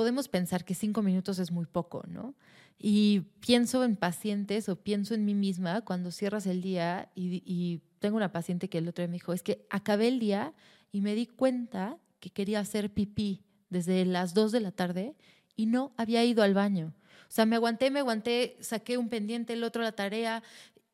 [0.00, 2.34] podemos pensar que cinco minutos es muy poco, ¿no?
[2.78, 8.16] Y pienso en pacientes o pienso en mí misma cuando cierras el día y, tengo
[8.16, 10.54] una paciente que el otro día me dijo, es que acabé el día
[10.90, 15.14] y me di cuenta que quería hacer pipí desde las dos de la tarde
[15.54, 16.94] y no había ido al baño.
[17.28, 20.42] O sea, me aguanté, me aguanté, saqué un pendiente, el otro la tarea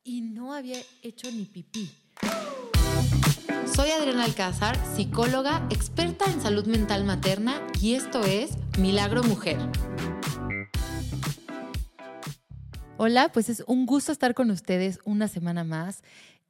[0.03, 1.89] y no había hecho ni pipí.
[3.77, 9.55] Soy Adriana Alcázar, psicóloga, experta en salud mental materna y esto es Milagro Mujer.
[12.97, 16.01] Hola, pues es un gusto estar con ustedes una semana más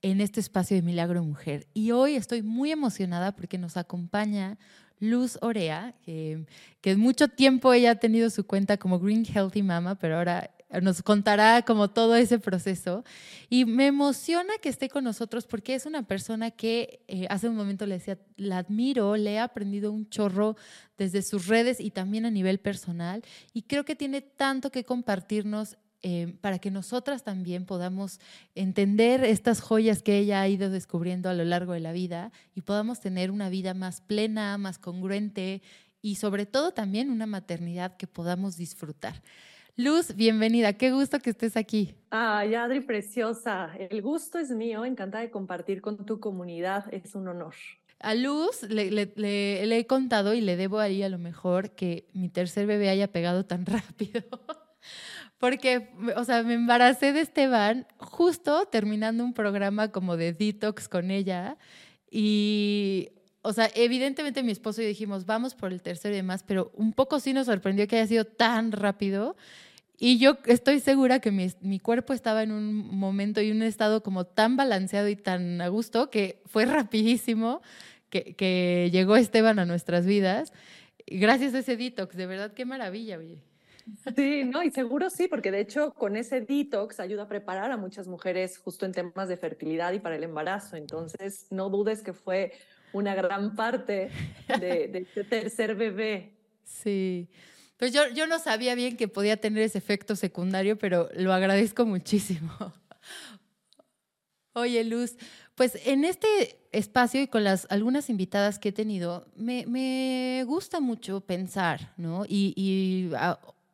[0.01, 1.67] en este espacio de Milagro Mujer.
[1.73, 4.57] Y hoy estoy muy emocionada porque nos acompaña
[5.01, 6.45] Luz Orea, que,
[6.95, 10.49] mucho tiempo ella ha tenido su cuenta como Green Healthy Mama, pero ahora
[10.81, 13.03] nos contará como todo ese proceso.
[13.49, 17.55] Y me emociona que esté con nosotros porque es una persona que eh, hace un
[17.55, 20.55] momento le decía, la admiro, le he aprendido un chorro
[20.97, 23.23] desde sus redes y también a nivel personal.
[23.53, 28.19] Y creo que tiene tanto que compartirnos eh, para que nosotras también podamos
[28.53, 32.61] entender estas joyas que ella ha ido descubriendo a lo largo de la vida y
[32.61, 35.63] podamos tener una vida más plena, más congruente
[36.01, 39.23] y sobre todo también una maternidad que podamos disfrutar.
[39.79, 41.93] Luz, bienvenida, qué gusto que estés aquí.
[42.09, 47.27] Ay, Adri, preciosa, el gusto es mío, encantada de compartir con tu comunidad, es un
[47.27, 47.53] honor.
[47.99, 52.27] A Luz le, le, he contado y le debo ahí a lo mejor que mi
[52.27, 54.23] tercer bebé haya pegado tan rápido.
[55.37, 61.11] Porque, o sea, me embaracé de Esteban justo terminando un programa como de detox con
[61.11, 61.55] ella.
[62.09, 63.09] Y,
[63.43, 66.71] o sea, evidentemente mi esposo y yo dijimos, vamos por el tercero y demás, pero
[66.73, 69.35] un poco sí nos sorprendió que haya sido tan rápido.
[69.99, 74.03] Y yo estoy segura que mi, mi, cuerpo estaba en un momento y un estado
[74.03, 77.61] como tan balanceado y tan a gusto que fue rapidísimo
[78.11, 80.53] que, que llegó Esteban a nuestras vidas.
[81.07, 83.41] Gracias a ese detox, de verdad, qué maravilla, oye.
[84.15, 87.77] Sí, no, y seguro sí, porque de hecho con ese detox ayuda a preparar a
[87.77, 90.75] muchas mujeres justo en temas de fertilidad y para el embarazo.
[90.75, 92.51] Entonces, no dudes que fue
[92.93, 94.09] una gran parte
[94.59, 96.33] de, de este tercer bebé.
[96.63, 97.29] Sí.
[97.77, 101.85] Pues yo, yo no sabía bien que podía tener ese efecto secundario, pero lo agradezco
[101.85, 102.51] muchísimo.
[104.53, 105.15] Oye, Luz,
[105.53, 110.79] pues en este espacio y con las algunas invitadas que he tenido, me, me gusta
[110.79, 112.25] mucho pensar, ¿no?
[112.27, 113.11] Y, y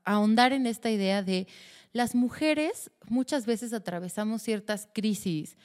[0.03, 1.47] ahondar en esta idea de
[1.93, 5.57] las mujeres muchas veces atravesamos ciertas crisis,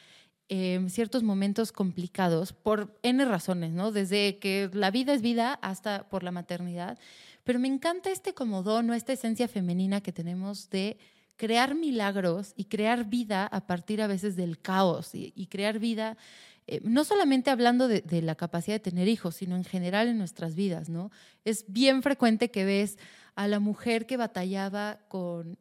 [0.49, 3.91] em, ciertos momentos complicados por N razones, ¿no?
[3.91, 6.99] Desde que la vida es vida hasta por la maternidad.
[7.49, 10.99] Pero me encanta este como dono, esta esencia femenina que tenemos de
[11.39, 16.19] crear milagros y crear vida a partir a veces del caos y, crear vida,
[16.67, 20.19] eh, no solamente hablando de, de, la capacidad de tener hijos, sino en general en
[20.19, 21.11] nuestras vidas, ¿no?
[21.47, 22.99] Es bien frecuente que ves
[23.35, 25.57] a la mujer que batallaba con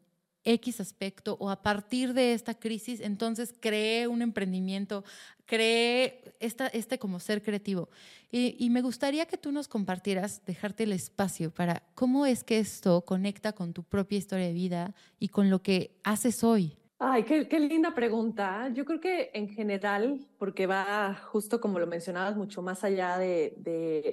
[0.47, 5.03] X aspecto o a partir de esta crisis, entonces cree un emprendimiento,
[5.45, 7.89] cree esta, este como ser creativo.
[8.31, 13.01] Y, me gustaría que tú nos compartieras, dejarte el espacio para cómo es que esto
[13.01, 16.77] conecta con tu propia historia de vida y con lo que haces hoy.
[16.99, 18.69] Ay, qué, qué, linda pregunta.
[18.73, 23.53] Yo creo que en general, porque va justo como lo mencionabas, mucho más allá de,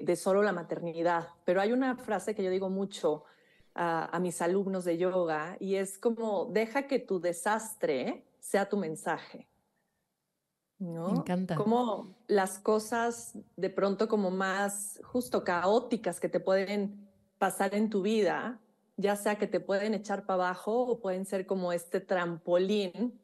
[0.04, 3.24] de solo la maternidad, pero hay una frase que yo digo mucho
[3.74, 9.48] a, mis alumnos de yoga y es como, deja que tu desastre sea tu mensaje.
[10.78, 11.08] ¿no?
[11.08, 11.56] Me encanta.
[11.56, 17.08] Como las cosas de pronto como más justo caóticas que te pueden
[17.38, 18.60] pasar en tu vida,
[18.96, 23.20] ya sea que te pueden echar para abajo o pueden ser como este trampolín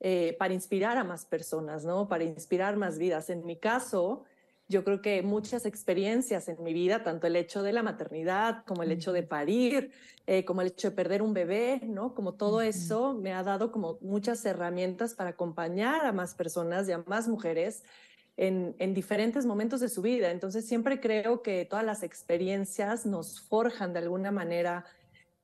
[0.00, 2.08] eh, para inspirar a más personas, ¿no?
[2.08, 3.30] Para inspirar más vidas.
[3.30, 4.24] En mi caso,
[4.72, 8.82] yo creo que muchas experiencias en mi vida, tanto el hecho de la maternidad, como
[8.82, 9.92] el hecho de parir,
[10.26, 12.14] eh, como el hecho de perder un bebé, ¿no?
[12.14, 16.92] Como todo eso me ha dado como muchas herramientas para acompañar a más personas y
[16.92, 17.84] a más mujeres
[18.36, 20.30] en, en diferentes momentos de su vida.
[20.30, 24.86] Entonces siempre creo que todas las experiencias nos forjan de alguna manera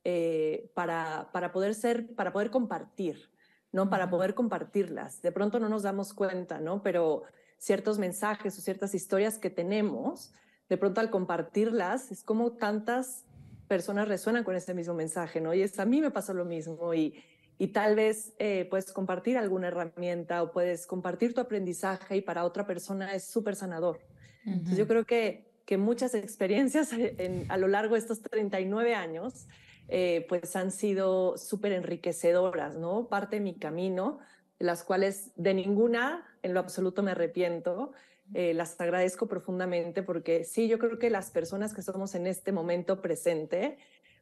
[0.04, 3.30] eh, para, para poder ser, para poder compartir,
[3.72, 3.90] ¿no?
[3.90, 5.20] Para poder compartirlas.
[5.20, 6.82] De pronto no nos damos cuenta, ¿no?
[6.82, 7.24] Pero
[7.58, 10.32] ciertos mensajes o ciertas historias que tenemos,
[10.68, 13.24] de pronto al compartirlas, es como tantas
[13.68, 15.52] personas resuenan con ese mismo mensaje, ¿no?
[15.52, 17.22] Y es, a mí me pasó lo mismo y,
[17.58, 22.44] y tal vez eh, puedes compartir alguna herramienta o puedes compartir tu aprendizaje y para
[22.44, 24.00] otra persona es súper sanador.
[24.46, 26.90] Entonces yo creo que, que muchas experiencias
[27.48, 29.46] a lo largo de estos 39 años
[29.88, 33.08] eh, pues han sido súper enriquecedoras, ¿no?
[33.08, 34.18] Parte de mi camino
[34.58, 37.92] las cuales de ninguna en lo absoluto me arrepiento.
[38.34, 42.52] Eh, las agradezco profundamente porque sí, yo creo que las personas que somos en este
[42.52, 43.78] momento presente,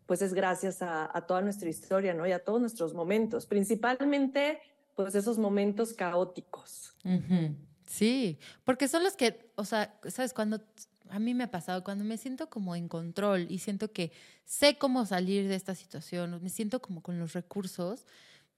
[0.06, 2.26] pues es gracias a, toda nuestra historia, ¿no?
[2.26, 4.60] Y a todos nuestros momentos, principalmente
[4.94, 6.96] pues esos momentos caóticos.
[7.86, 10.60] Sí, porque son los que, o sea, sabes, cuando
[11.10, 14.12] a mí me ha pasado, cuando me siento como en control y siento que
[14.44, 18.06] sé cómo salir de esta situación, me siento como con los recursos,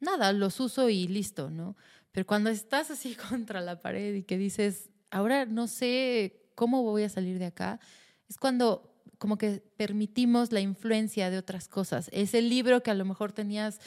[0.00, 1.76] nada, los uso y listo, ¿no?
[2.12, 7.04] Pero cuando estás así contra la pared y que dices, ahora no sé cómo voy
[7.04, 7.80] a salir de acá,
[8.28, 12.08] es cuando como que permitimos la influencia de otras cosas.
[12.12, 13.80] Ese libro que a lo mejor tenías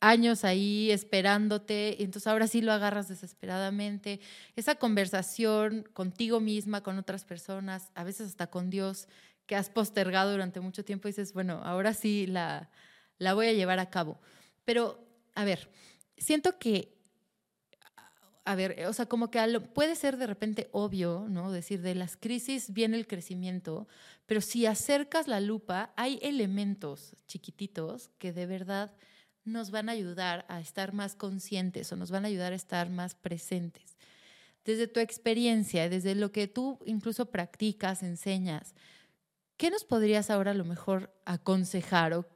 [0.00, 4.20] años ahí esperándote y entonces ahora sí lo agarras desesperadamente.
[4.56, 9.08] Esa conversación contigo misma, con otras personas, a veces hasta con Dios,
[9.46, 12.70] que has postergado durante mucho tiempo dices, bueno, ahora sí la,
[13.18, 14.20] la voy a llevar a cabo.
[14.64, 15.07] Pero,
[15.38, 15.70] a ver,
[16.16, 16.98] siento que
[18.44, 21.52] a ver, o sea, como que puede ser de repente obvio, ¿no?
[21.52, 23.86] Decir, de las crisis viene el crecimiento,
[24.26, 28.96] pero si acercas la lupa, hay elementos chiquititos que de verdad
[29.44, 32.90] nos van a ayudar a estar más conscientes o nos van a ayudar a estar
[32.90, 33.96] más presentes.
[34.64, 38.74] Desde tu experiencia, desde lo que tú incluso practicas, enseñas,
[39.56, 42.26] ¿qué nos podrías ahora a lo mejor aconsejar o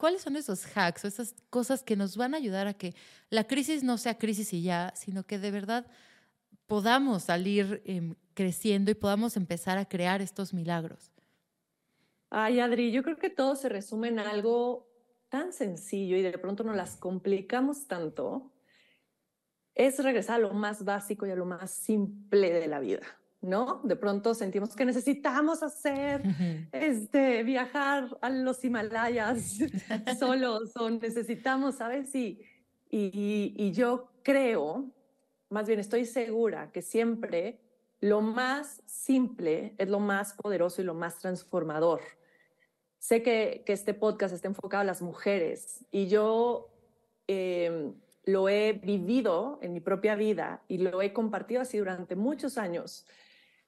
[0.00, 2.94] ¿Cuáles son esos hacks o esas cosas que nos van a ayudar a que
[3.28, 5.86] la crisis no sea crisis y ya, sino que de verdad
[6.66, 11.12] podamos salir em, creciendo y podamos empezar a crear estos milagros?
[12.30, 14.88] Ay, Adri, yo creo que todo se resume en algo
[15.28, 18.54] tan sencillo y de pronto nos las complicamos tanto.
[19.74, 23.19] Es regresar a lo más básico y a lo más simple de la vida.
[23.42, 23.80] ¿No?
[23.84, 26.22] De pronto sentimos que necesitamos hacer,
[26.72, 29.58] este, viajar a los Himalayas
[30.18, 32.14] solos o necesitamos, ¿sabes?
[32.14, 32.40] Y,
[32.90, 34.90] y, y yo creo,
[35.48, 37.60] más bien estoy segura que siempre
[38.00, 42.00] lo más simple es lo más poderoso y lo más transformador.
[42.98, 46.68] Sé que, que este podcast está enfocado a las mujeres y yo
[47.26, 47.94] em,
[48.24, 53.06] lo he vivido en mi propia vida y lo he compartido así durante muchos años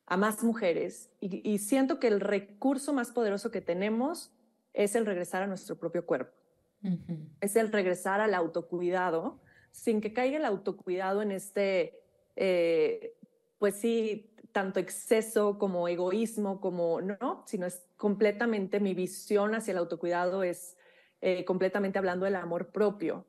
[0.07, 4.33] a más mujeres y, siento que el recurso más poderoso que tenemos
[4.75, 6.37] es el regresar a nuestro propio cuerpo.
[7.41, 9.41] Es el regresar al autocuidado
[9.71, 12.01] sin que caiga el autocuidado en este,
[12.37, 13.15] eh,
[13.59, 19.79] pues sí, tanto exceso como egoísmo, como no, sino es completamente mi visión hacia el
[19.79, 20.77] autocuidado es
[21.21, 23.27] eh, completamente hablando del amor propio.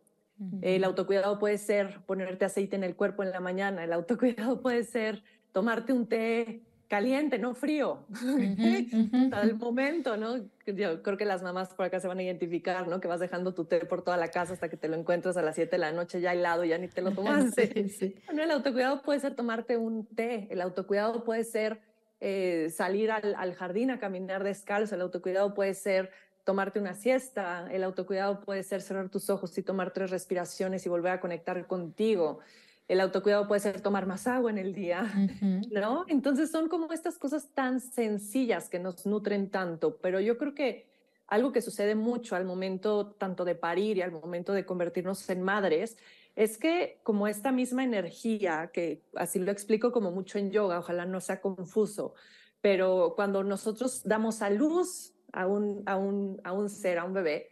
[0.61, 4.83] El autocuidado puede ser ponerte aceite en el cuerpo en la mañana, el autocuidado puede
[4.83, 5.23] ser
[5.53, 8.05] tomarte un té caliente, no frío,
[9.31, 10.37] al momento, ¿no?
[10.67, 12.99] Yo creo que las mamás por acá se van a identificar, ¿no?
[12.99, 15.41] Que vas dejando tu té por toda la casa hasta que te lo encuentras a
[15.41, 17.63] las 7 de la noche ya helado, ya ni te lo tomaste.
[18.27, 21.79] Bueno, el autocuidado puede ser tomarte un té, el autocuidado puede ser
[22.19, 26.11] eh, salir al, al jardín a caminar descalzo, el autocuidado puede ser
[26.43, 30.89] tomarte una siesta, el autocuidado puede ser cerrar tus ojos y tomar tres respiraciones y
[30.89, 32.39] volver a conectar contigo
[32.87, 35.03] el autocuidado puede ser tomar más agua en el día,
[35.71, 36.05] ¿no?
[36.07, 40.91] Entonces son como estas cosas tan sencillas que nos nutren tanto, pero yo creo que
[41.27, 45.41] algo que sucede mucho al momento tanto de parir y al momento de convertirnos en
[45.41, 45.97] madres
[46.35, 51.05] es que como esta misma energía, que así lo explico como mucho en yoga, ojalá
[51.05, 52.15] no sea confuso,
[52.61, 57.13] pero cuando nosotros damos a luz a un, a un, a un ser, a un
[57.13, 57.49] bebé,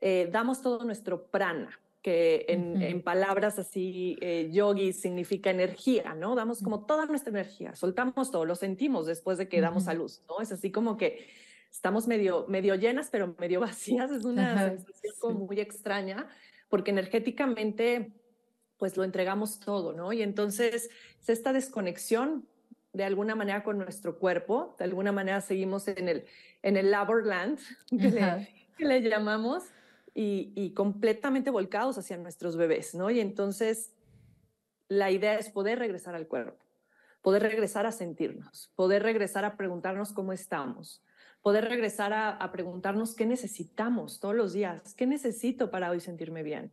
[0.00, 6.34] eh, damos todo nuestro prana, que en, palabras así eh, yogi significa energía, ¿no?
[6.34, 10.22] Damos como toda nuestra energía, soltamos todo, lo sentimos después de que damos a luz,
[10.28, 10.42] ¿no?
[10.42, 11.26] Es así como que
[11.70, 16.28] estamos medio, medio llenas, pero medio vacías, es una sensación como muy extraña,
[16.68, 18.12] porque energéticamente,
[18.76, 20.12] pues lo entregamos todo, ¿no?
[20.12, 20.90] Y entonces
[21.22, 22.46] es esta desconexión
[22.92, 26.26] de alguna manera con nuestro cuerpo, de alguna manera seguimos en el,
[26.62, 27.58] en el land
[27.88, 28.46] que
[28.76, 29.62] que le llamamos,
[30.14, 33.10] y, completamente volcados hacia nuestros bebés, ¿no?
[33.10, 33.92] Y entonces
[34.88, 36.64] la idea es poder regresar al cuerpo,
[37.20, 41.02] poder regresar a sentirnos, poder regresar a preguntarnos cómo estamos,
[41.42, 46.72] poder regresar a, preguntarnos qué necesitamos todos los días, qué necesito para hoy sentirme bien.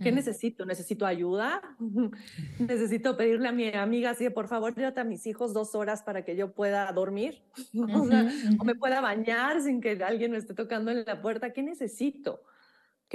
[0.00, 0.64] ¿Qué necesito?
[0.64, 1.60] ¿Necesito ayuda?
[2.60, 6.24] ¿Necesito pedirle a mi amiga así por favor, llévate a mis hijos dos horas para
[6.24, 7.42] que yo pueda dormir?
[7.74, 11.52] o, o, me pueda bañar sin que alguien me esté tocando en la puerta.
[11.52, 12.40] ¿Qué necesito?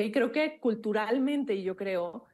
[0.04, 2.26] Que creo que culturalmente, yo creo,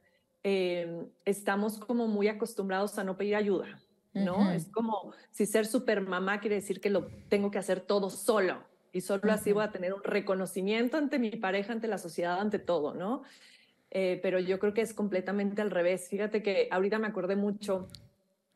[0.42, 3.80] em, estamos como muy acostumbrados a no pedir ayuda,
[4.14, 4.52] ¿no?
[4.52, 8.62] Es como si ser super mamá quiere decir que lo tengo que hacer todo solo
[8.92, 12.58] y solo así voy a tener un reconocimiento ante mi pareja, ante la sociedad, ante
[12.58, 13.24] todo, ¿no?
[13.90, 16.08] Eh, pero yo creo que es completamente al revés.
[16.08, 17.88] Fíjate que ahorita me acordé mucho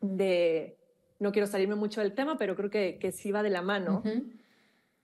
[0.01, 0.79] de,
[1.19, 4.03] no quiero salirme mucho del tema, pero creo que, que sí va de la mano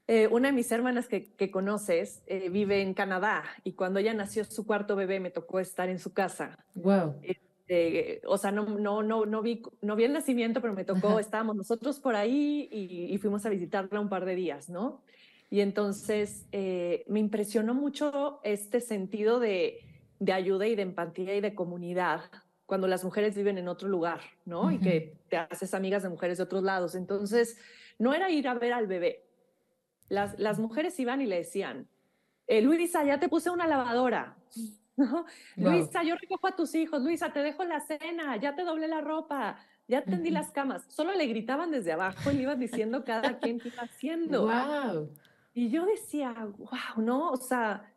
[0.08, 4.14] Eh, una de mis hermanas que, que conoces eh, vive en Canadá y cuando ella
[4.14, 6.56] nació su cuarto bebé me tocó estar en su casa.
[6.74, 7.16] Wow.
[7.22, 11.18] Este, o sea, no, no, no, no, vi, no vi el nacimiento, pero me tocó,
[11.18, 15.02] estábamos nosotros por ahí y, y, fuimos a visitarla un par de días, ¿no?
[15.50, 19.80] Y entonces eh, me impresionó mucho este sentido de,
[20.20, 22.20] de, ayuda y de empatía y de comunidad
[22.66, 24.62] cuando las mujeres viven en otro lugar, ¿no?
[24.62, 24.74] Uh -huh.
[24.76, 26.94] Y que te haces amigas de mujeres de otros lados.
[26.94, 27.58] Entonces,
[27.98, 29.25] no era ir a ver al bebé,
[30.08, 31.88] las, las mujeres iban y le decían,
[32.46, 34.36] eh, Luisa, ya te puse una lavadora.
[34.96, 35.26] ¿No?
[35.56, 35.72] Wow.
[35.72, 37.02] Luisa, yo recojo a tus hijos.
[37.02, 38.36] Luisa, te dejo la cena.
[38.36, 39.58] Ya te doblé la ropa.
[39.88, 40.38] Ya tendí uh -huh.
[40.38, 40.84] las camas.
[40.88, 44.46] Solo le gritaban desde abajo y le iban diciendo cada quien qué iba haciendo.
[44.46, 45.10] Wow.
[45.52, 47.30] Y yo decía, wow, ¿no?
[47.30, 47.92] O sea,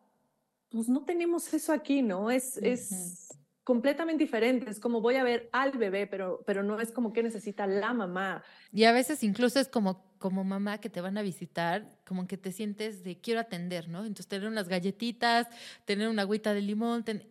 [0.70, 2.30] pues no tenemos eso aquí, ¿no?
[2.30, 2.68] Es, uh -huh.
[2.68, 3.39] es
[3.70, 4.68] completamente diferente.
[4.72, 7.94] Es como voy a ver al bebé, pero, pero no es como que necesita la
[7.94, 8.42] mamá.
[8.74, 12.36] Y a veces incluso es como como mamá que te van a visitar, como que
[12.36, 14.00] te sientes de quiero atender, ¿no?
[14.00, 15.48] Entonces tener unas galletitas,
[15.86, 17.04] tener una agüita de limón.
[17.04, 17.30] Ten...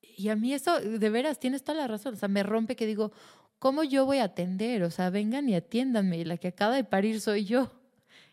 [0.00, 2.14] Y a mí eso, de veras, tienes toda la razón.
[2.14, 3.12] O sea, me rompe que digo,
[3.58, 4.82] ¿cómo yo voy a atender?
[4.82, 6.16] O sea, vengan y atiéndanme.
[6.16, 7.70] Y la que acaba de parir soy yo.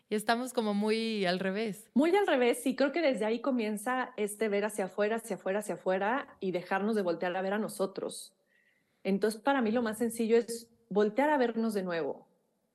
[0.08, 1.90] Y estamos como muy al revés.
[1.94, 2.66] Muy al revés.
[2.66, 6.50] Y creo que desde ahí comienza este ver hacia afuera, hacia afuera, hacia afuera y
[6.50, 8.34] dejarnos de voltear a ver a nosotros.
[9.02, 12.26] Entonces, para mí lo más sencillo es voltear a vernos de nuevo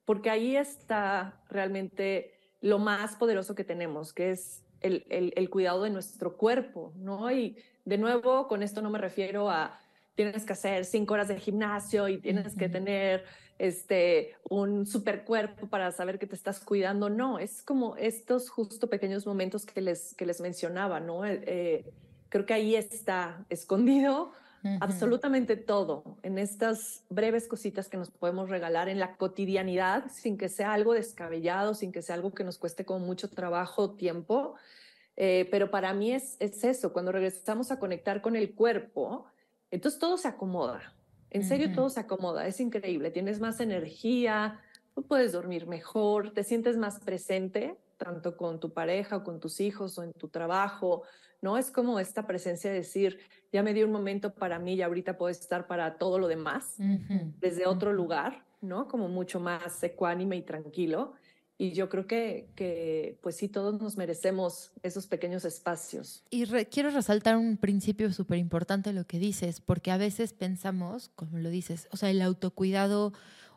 [0.09, 5.83] porque ahí está realmente lo más poderoso que tenemos, que es el, el, el, cuidado
[5.83, 7.29] de nuestro cuerpo, ¿no?
[7.31, 9.79] Y de nuevo, con esto no me refiero a
[10.15, 13.24] tienes que hacer cinco horas de gimnasio y tienes que tener
[13.59, 18.89] este, un super cuerpo para saber que te estás cuidando, no, es como estos justo
[18.89, 21.25] pequeños momentos que les, que les mencionaba, ¿no?
[21.25, 21.85] Eh,
[22.29, 24.77] creo que ahí está escondido Uh -huh.
[24.81, 30.49] absolutamente todo en estas breves cositas que nos podemos regalar en la cotidianidad sin que
[30.49, 34.55] sea algo descabellado, sin que sea algo que nos cueste con mucho trabajo, tiempo.
[35.15, 39.27] Eh, pero para mí es, es, eso, cuando regresamos a conectar con el cuerpo,
[39.71, 40.93] entonces todo se acomoda.
[41.31, 41.75] En serio, uh -huh.
[41.75, 42.48] todo se acomoda.
[42.48, 43.12] Es increíble.
[43.12, 44.59] Tienes más energía,
[44.95, 49.59] tú puedes dormir mejor, te sientes más presente, tanto con tu pareja o con tus
[49.59, 51.03] hijos o en tu trabajo.
[51.41, 51.57] ¿no?
[51.57, 53.19] Es como esta presencia de decir,
[53.51, 56.75] ya me dio un momento para mí y ahorita puedo estar para todo lo demás,
[56.79, 57.33] uh -huh.
[57.39, 58.88] desde otro lugar, ¿no?
[58.88, 61.13] Como mucho más ecuánime y tranquilo.
[61.61, 66.23] Y yo creo que, que pues sí, todos nos merecemos esos pequeños espacios.
[66.29, 71.09] Y re quiero resaltar un principio súper importante lo que dices, porque a veces pensamos,
[71.15, 73.11] como lo dices, o sea, el autocuidado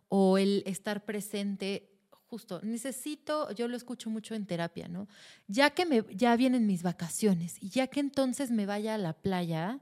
[0.09, 1.93] o el estar presente
[2.27, 5.07] justo, necesito, yo lo escucho mucho en terapia, ¿no?
[5.47, 9.13] Ya que me, ya vienen mis vacaciones y ya que entonces me vaya a la
[9.13, 9.79] playa,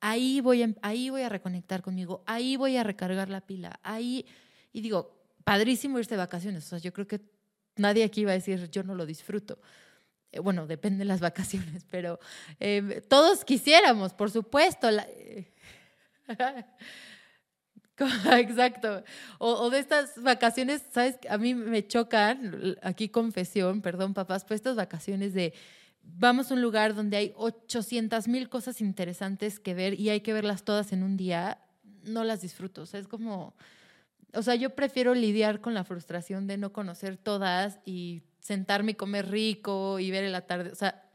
[0.00, 4.26] ahí voy, a, ahí voy a reconectar conmigo, ahí voy a recargar la pila, ahí,
[4.72, 7.33] y digo, padrísimo irse de vacaciones, o sea, yo creo que
[7.76, 9.58] nadie aquí va a decir, yo no lo disfruto.
[10.32, 12.18] Eh, bueno, depende de las vacaciones, pero
[12.60, 14.88] eh, todos quisiéramos, por supuesto.
[14.90, 15.52] Eh,
[17.96, 19.04] Exacto.
[19.38, 21.16] O, o, de estas vacaciones, ¿sabes?
[21.28, 25.54] A mí me chocan, aquí confesión, perdón papás, pues estas vacaciones de
[26.04, 30.32] vamos a un lugar donde hay 800 mil cosas interesantes que ver y hay que
[30.32, 31.58] verlas todas en un día,
[32.02, 32.82] no las disfruto.
[32.82, 33.54] O sea, es como,
[34.36, 38.94] o sea, yo prefiero lidiar con la frustración de no conocer todas y sentarme y
[38.94, 40.72] comer rico y ver el atardecer.
[40.72, 41.10] O sea,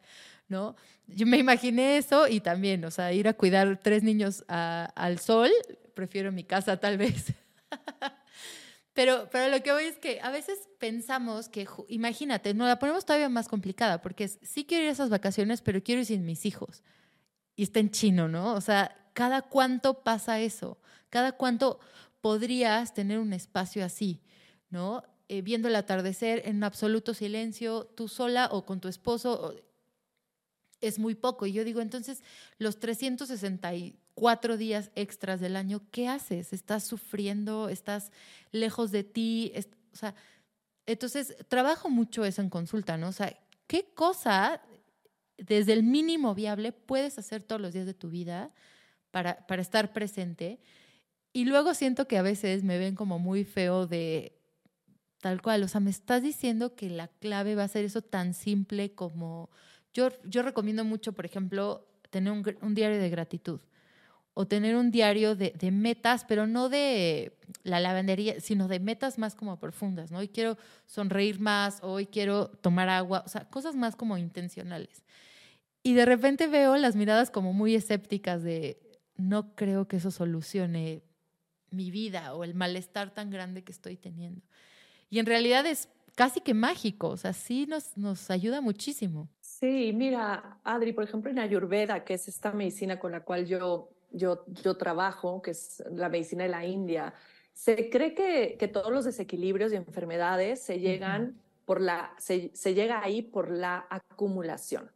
[0.47, 0.75] ¿no?
[1.07, 5.19] Yo me imaginé eso y también, o sea, ir a cuidar tres niños a, al
[5.19, 5.49] sol,
[5.93, 7.33] prefiero mi casa tal vez.
[8.93, 13.05] pero, pero lo que voy es que a veces pensamos que, imagínate, nos la ponemos
[13.05, 16.25] todavía más complicada, porque es, sí quiero ir a esas vacaciones, pero quiero ir sin
[16.25, 16.83] mis hijos.
[17.55, 18.53] Y está en chino, ¿no?
[18.53, 20.79] O sea, ¿cada cuánto pasa eso?
[21.09, 21.79] ¿Cada cuánto
[22.21, 24.21] podrías tener un espacio así,
[24.69, 25.03] ¿no?
[25.27, 29.55] Eh, viendo el atardecer en absoluto silencio, tú sola o con tu esposo,
[30.81, 31.45] es muy poco.
[31.45, 32.23] Y yo digo, entonces,
[32.57, 36.53] los 364 días extras del año, ¿qué haces?
[36.53, 37.69] ¿Estás sufriendo?
[37.69, 38.11] ¿Estás
[38.51, 39.53] lejos de ti?
[39.93, 40.15] O sea,
[40.85, 43.09] entonces, trabajo mucho eso en consulta, ¿no?
[43.09, 44.61] O sea, ¿qué cosa
[45.37, 48.51] desde el mínimo viable puedes hacer todos los días de tu vida
[49.11, 50.59] para, para estar presente?
[51.31, 54.35] Y luego siento que a veces me ven como muy feo de
[55.21, 58.33] tal cual, o sea, me estás diciendo que la clave va a ser eso tan
[58.33, 59.49] simple como
[59.93, 63.59] yo, yo recomiendo mucho, por ejemplo, tener un, un diario de gratitud
[64.33, 69.17] o tener un diario de, de, metas, pero no de la lavandería, sino de metas
[69.17, 70.19] más como profundas, ¿no?
[70.19, 75.03] Hoy quiero sonreír más, hoy quiero tomar agua, o sea, cosas más como intencionales.
[75.83, 78.79] Y de repente veo las miradas como muy escépticas de,
[79.17, 81.03] no creo que eso solucione
[81.71, 84.41] mi vida o el malestar tan grande que estoy teniendo.
[85.09, 89.29] Y en realidad es casi que mágico, o sea, sí nos, nos ayuda muchísimo.
[89.39, 93.89] Sí, mira, Adri, por ejemplo, en Ayurveda, que es esta medicina con la cual yo,
[94.11, 97.13] yo, yo trabajo, que es la medicina de la India,
[97.53, 102.73] se cree que, que todos los desequilibrios y enfermedades se llegan por la, se, se
[102.73, 104.91] llega ahí por la acumulación.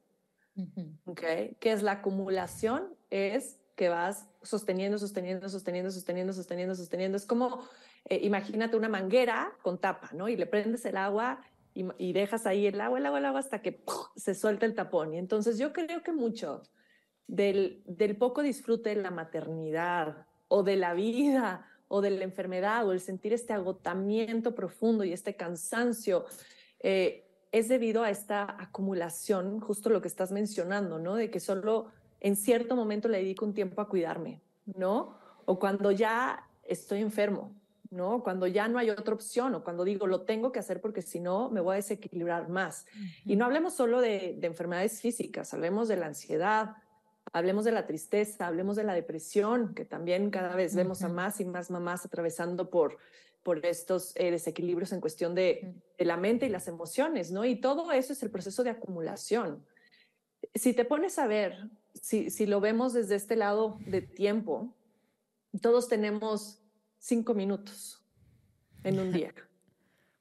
[1.15, 2.95] ¿Qué es la acumulación?
[3.09, 7.17] Es que vas sosteniendo, sosteniendo, sosteniendo, sosteniendo, sosteniendo, sosteniendo.
[7.17, 7.67] Es como,
[8.05, 10.29] eh, imagínate una manguera con tapa, ¿no?
[10.29, 11.41] Y le prendes el agua
[11.73, 13.83] y, dejas ahí el agua, el agua, el agua hasta que
[14.15, 15.13] se suelta el tapón.
[15.15, 16.61] Y entonces yo creo que mucho
[17.27, 22.87] del, del poco disfrute de la maternidad o de la vida o de la enfermedad
[22.87, 26.25] o el sentir este agotamiento profundo y este cansancio
[26.79, 31.15] eh, es debido a esta acumulación, justo lo que estás mencionando, ¿no?
[31.15, 31.91] De que solo
[32.23, 34.41] en cierto momento le dedico un tiempo a cuidarme,
[34.77, 35.19] ¿no?
[35.45, 37.53] O cuando ya estoy enfermo,
[37.91, 38.23] ¿no?
[38.23, 41.19] Cuando ya no hay otra opción o cuando digo lo tengo que hacer porque si
[41.19, 42.85] no me voy a desequilibrar más.
[43.25, 46.77] Y no hablemos solo de, enfermedades físicas, hablemos de la ansiedad,
[47.33, 51.41] hablemos de la tristeza, hablemos de la depresión, que también cada vez vemos a más
[51.41, 52.97] y más mamás atravesando por,
[53.43, 57.43] por estos eh, desequilibrios en cuestión de, de, la mente y las emociones, ¿no?
[57.43, 59.65] Y todo eso es el proceso de acumulación.
[60.55, 64.73] Si te pones a ver, si, si lo vemos desde este lado de tiempo,
[65.61, 66.59] todos tenemos
[66.97, 68.03] cinco minutos
[68.83, 69.33] en un día.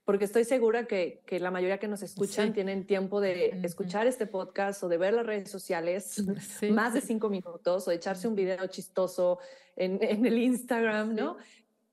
[0.05, 4.27] Porque estoy segura que, que la mayoría que nos escuchan tienen tiempo de escuchar este
[4.27, 6.25] podcast o de ver las redes sociales
[6.73, 9.39] más de cinco minutos o de echarse un video chistoso
[9.77, 11.37] en, en el Instagram, ¿no?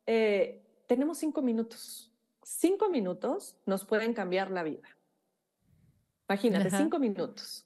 [0.08, 2.12] Eh, tenemos cinco minutos.
[2.42, 4.88] Cinco minutos nos pueden cambiar la vida.
[6.28, 7.64] Imagínate, cinco minutos.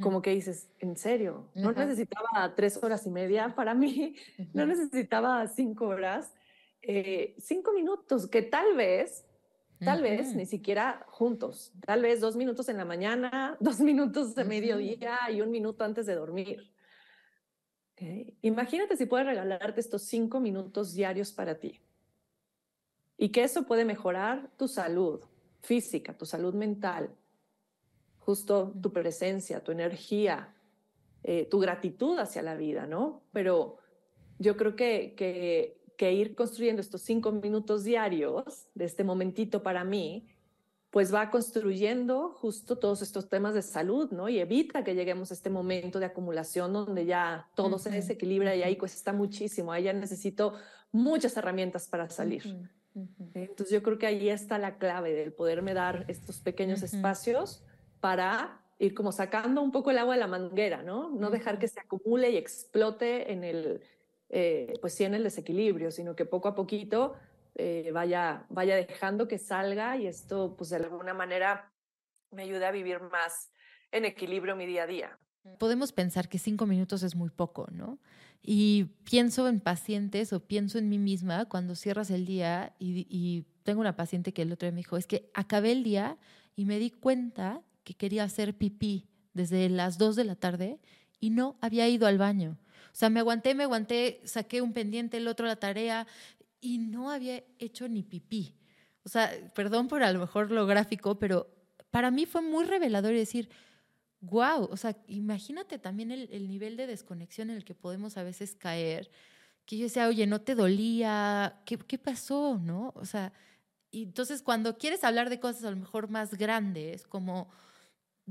[0.00, 4.14] Como que dices, en serio, no necesitaba tres horas y media para mí,
[4.54, 6.32] no necesitaba cinco horas,
[6.82, 9.24] eh, cinco minutos, que tal vez,
[9.80, 14.44] tal vez ni siquiera juntos, tal vez dos minutos en la mañana, dos minutos de
[14.44, 16.70] mediodía y un minuto antes de dormir.
[18.42, 21.80] Imagínate si puedes regalarte estos cinco minutos diarios para ti.
[23.16, 25.20] Y que eso puede mejorar tu salud
[25.60, 27.14] física, tu salud mental,
[28.24, 30.54] justo tu presencia, tu energía,
[31.24, 33.22] eh, tu gratitud hacia la vida, ¿no?
[33.32, 33.78] Pero
[34.38, 39.84] yo creo que, que, que, ir construyendo estos cinco minutos diarios de este momentito para
[39.84, 40.28] mí,
[40.90, 44.28] pues va construyendo justo todos estos temas de salud, ¿no?
[44.28, 48.62] Y evita que lleguemos a este momento de acumulación donde ya todo se desequilibra y
[48.62, 50.54] ahí cuesta muchísimo, ahí ya necesito
[50.92, 52.68] muchas herramientas para salir.
[53.34, 57.64] Entonces yo creo que ahí está la clave del poderme dar estos pequeños espacios
[58.02, 61.08] para ir como sacando un poco el agua de la manguera, ¿no?
[61.10, 63.80] No dejar que se acumule y explote en el,
[64.28, 67.14] eh, pues sí, en el desequilibrio, sino que poco a poquito
[67.54, 71.72] eh, vaya, vaya dejando que salga y esto, pues de alguna manera
[72.32, 73.52] me ayude a vivir más
[73.92, 75.18] en equilibrio mi día a día.
[75.58, 78.00] Podemos pensar que cinco minutos es muy poco, ¿no?
[78.42, 83.44] Y pienso en pacientes o pienso en mí misma cuando cierras el día y, y
[83.62, 86.18] tengo una paciente que el otro día me dijo, es que acabé el día
[86.56, 90.80] y me di cuenta que quería hacer pipí desde las 2 de la tarde
[91.20, 92.58] y no había ido al baño.
[92.92, 96.06] O sea, me aguanté, me aguanté, saqué un pendiente, el otro la tarea
[96.60, 98.54] y no había hecho ni pipí.
[99.04, 101.48] O sea, perdón por a lo mejor lo gráfico, pero
[101.90, 103.48] para mí fue muy revelador decir,
[104.20, 108.22] wow, o sea, imagínate también el, el, nivel de desconexión en el que podemos a
[108.22, 109.10] veces caer,
[109.66, 111.60] que yo decía, oye, ¿no te dolía?
[111.64, 112.58] ¿Qué, qué pasó?
[112.62, 112.92] ¿No?
[112.96, 113.32] O sea,
[113.90, 117.50] y entonces cuando quieres hablar de cosas a lo mejor más grandes, como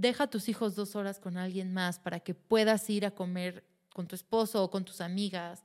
[0.01, 3.63] deja a tus hijos dos horas con alguien más para que puedas ir a comer
[3.93, 5.63] con tu esposo o con tus amigas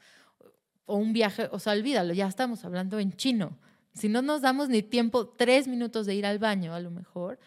[0.84, 3.58] o un viaje, o sea, olvídalo, ya estamos hablando en chino.
[3.94, 7.40] Si no nos damos ni tiempo, tres minutos de ir al baño a lo mejor,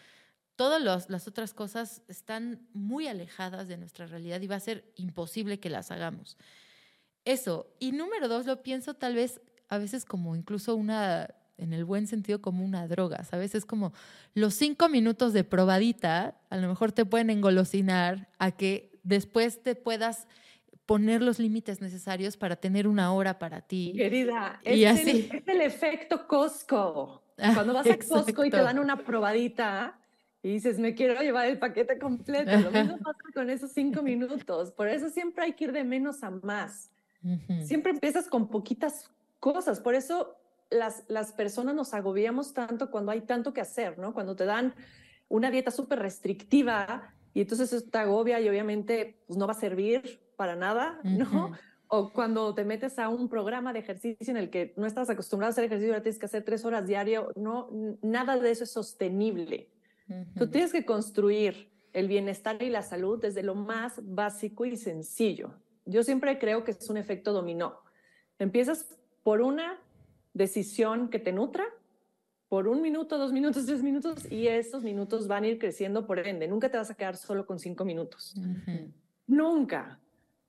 [0.56, 5.60] todas las otras cosas están muy alejadas de nuestra realidad y va a ser imposible
[5.60, 6.36] que las hagamos.
[7.24, 7.72] Eso.
[7.78, 12.06] Y número dos, lo pienso tal vez a veces como incluso una en el buen
[12.06, 13.54] sentido como una droga, ¿sabes?
[13.54, 13.92] Es como
[14.34, 19.74] los cinco minutos de probadita, a lo mejor te pueden engolosinar a que después te
[19.74, 20.26] puedas
[20.86, 23.92] poner los límites necesarios para tener una hora para ti.
[23.96, 27.22] Querida, es, El, es el efecto Costco.
[27.38, 30.00] Ah, Cuando vas a Costco y te dan una probadita
[30.42, 32.50] y dices, me quiero llevar el paquete completo.
[32.58, 34.72] Lo mismo pasa con esos cinco minutos.
[34.72, 36.90] Por eso siempre hay que ir de menos a más.
[37.62, 39.80] Siempre empiezas con poquitas cosas.
[39.80, 40.39] Por eso
[40.70, 44.14] las, las personas nos agobiamos tanto cuando hay tanto que hacer, ¿no?
[44.14, 44.74] Cuando te dan
[45.28, 49.56] una dieta súper restrictiva y entonces eso te agobia y obviamente pues, no va a
[49.56, 51.52] servir para nada, ¿no?
[51.86, 55.50] O cuando te metes a un programa de ejercicio en el que no estás acostumbrado
[55.50, 57.68] a hacer ejercicio, ahora tienes que hacer tres horas diario, no,
[58.00, 59.70] nada de eso es sostenible.
[60.36, 65.54] Tú tienes que construir el bienestar y la salud desde lo más básico y sencillo.
[65.84, 67.80] Yo siempre creo que es un efecto dominó.
[68.38, 69.78] Empiezas por una
[70.34, 71.64] decisión que te nutra,
[72.48, 76.18] por un minuto, dos minutos, tres minutos, y estos minutos van a ir creciendo por
[76.18, 76.48] ende.
[76.48, 78.34] Nunca te vas a quedar solo con cinco minutos.
[79.26, 80.00] Nunca.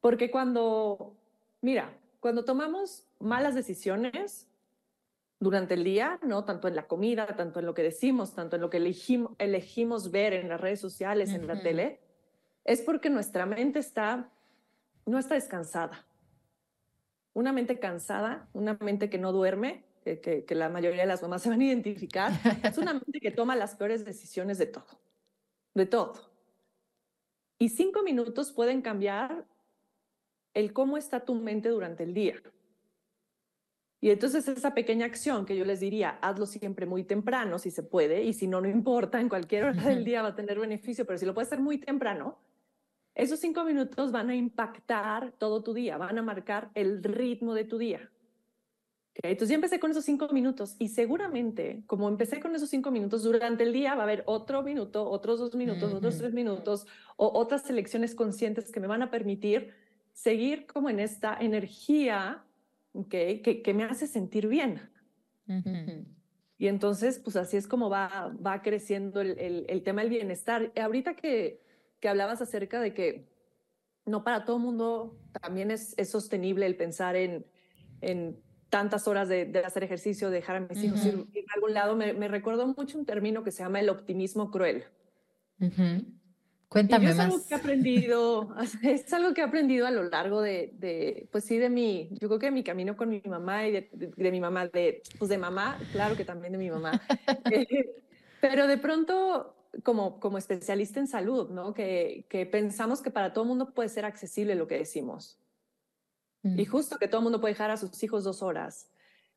[0.01, 1.15] Porque cuando,
[1.61, 4.47] mira, cuando tomamos malas decisiones
[5.39, 6.43] durante el día, ¿no?
[6.45, 10.11] Tanto en la comida, tanto en lo que decimos, tanto en lo que elegimos, elegimos
[10.11, 11.99] ver en las redes sociales, en la tele,
[12.63, 14.29] es porque nuestra mente está,
[15.05, 16.05] no está descansada.
[17.33, 21.49] Una mente cansada, una mente que no duerme, que, la mayoría de las mamás se
[21.49, 22.31] van a identificar,
[22.63, 24.99] es una mente que toma las peores decisiones de todo,
[25.73, 26.31] de todo.
[27.59, 29.45] Y cinco minutos pueden cambiar
[30.53, 32.41] el cómo está tu mente durante el día.
[34.03, 37.83] Y entonces esa pequeña acción que yo les diría, hazlo siempre muy temprano si se
[37.83, 41.05] puede, y si no, no importa, en cualquier hora del día va a tener beneficio,
[41.05, 42.39] pero si lo puedes hacer muy temprano,
[43.15, 47.65] esos cinco minutos van a impactar todo tu día, van a marcar el ritmo de
[47.65, 48.09] tu día.
[49.15, 53.23] Entonces ya empecé con esos cinco minutos y seguramente, como empecé con esos cinco minutos,
[53.23, 57.29] durante el día va a haber otro minuto, otros dos minutos, otros tres minutos o
[57.37, 59.73] otras selecciones conscientes que me van a permitir
[60.13, 62.43] seguir como en esta energía
[63.09, 64.89] que, que, me hace sentir bien.
[66.57, 70.71] Y entonces, pues así es como va, va creciendo el, el, el tema del bienestar.
[70.79, 71.59] Ahorita que,
[72.01, 73.29] que hablabas acerca de que
[74.05, 77.45] no para todo el mundo también es, es sostenible el pensar en,
[78.01, 82.13] en tantas horas de, hacer ejercicio, dejar a mis hijos ir, a algún lado, me,
[82.13, 84.85] me, recordó mucho un término que se llama el optimismo cruel.
[86.67, 87.25] Cuéntame es más.
[87.25, 91.43] Algo que he aprendido, es algo que he aprendido a lo largo de, de, pues
[91.43, 94.31] sí, de mi, yo creo que de mi camino con mi mamá y de, de,
[94.31, 96.99] mi mamá, de, pues de mamá, claro que también de mi mamá.
[97.51, 98.01] Eh,
[98.39, 101.73] pero de pronto, como, como especialista en salud, ¿no?
[101.73, 105.39] Que, que pensamos que para todo el mundo puede ser accesible lo que decimos.
[106.43, 106.65] Y mm.
[106.65, 108.89] justo que todo el mundo puede dejar a sus hijos dos horas.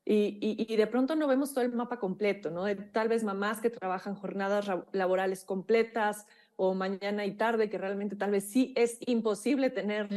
[0.07, 2.65] Y, y, de pronto no vemos todo el mapa completo, ¿no?
[2.65, 8.15] De tal vez mamás que trabajan jornadas laborales completas o mañana y tarde, que realmente
[8.15, 10.07] tal vez sí es imposible tener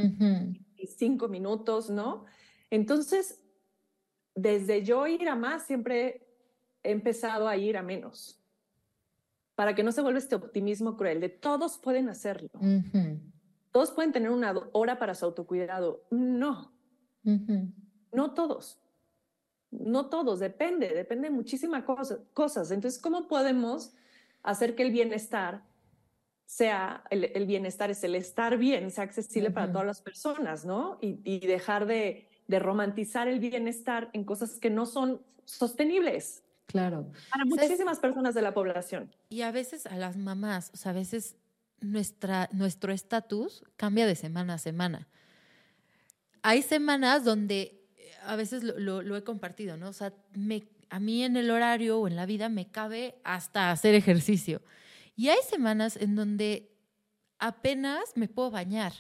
[0.87, 2.27] cinco minutos, ¿no?
[2.71, 3.43] Entonces,
[4.35, 6.29] desde yo ir a más, siempre
[6.83, 8.39] he empezado a ir a menos,
[9.59, 12.49] para que no se vuelva este optimismo cruel de todos pueden hacerlo.
[13.73, 16.05] Todos pueden tener una hora para su autocuidado.
[16.13, 16.73] No,
[18.13, 18.79] no todos.
[19.73, 21.83] No todos, depende, depende de muchísimas
[22.35, 22.71] cosas.
[22.71, 23.95] Entonces, ¿cómo podemos
[24.45, 25.65] hacer que el bienestar
[26.47, 30.99] sea, el, bienestar es el estar bien, sea accesible para todas las personas, ¿no?
[31.01, 36.45] Y, dejar de, romantizar el bienestar en cosas que no son sostenibles.
[36.69, 37.11] Claro.
[37.31, 39.15] Para muchísimas personas de la población.
[39.29, 41.37] Y a veces a las mamás, o sea, a veces
[41.81, 45.09] nuestra, nuestro estatus cambia de semana a semana
[46.43, 49.89] hay semanas donde eh, a veces lo, he compartido, ¿no?
[49.89, 50.13] O sea,
[50.91, 54.63] a mí en el horario o en la vida me cabe hasta hacer ejercicio.
[55.17, 56.73] Y hay semanas en donde
[57.39, 58.93] apenas me puedo bañar.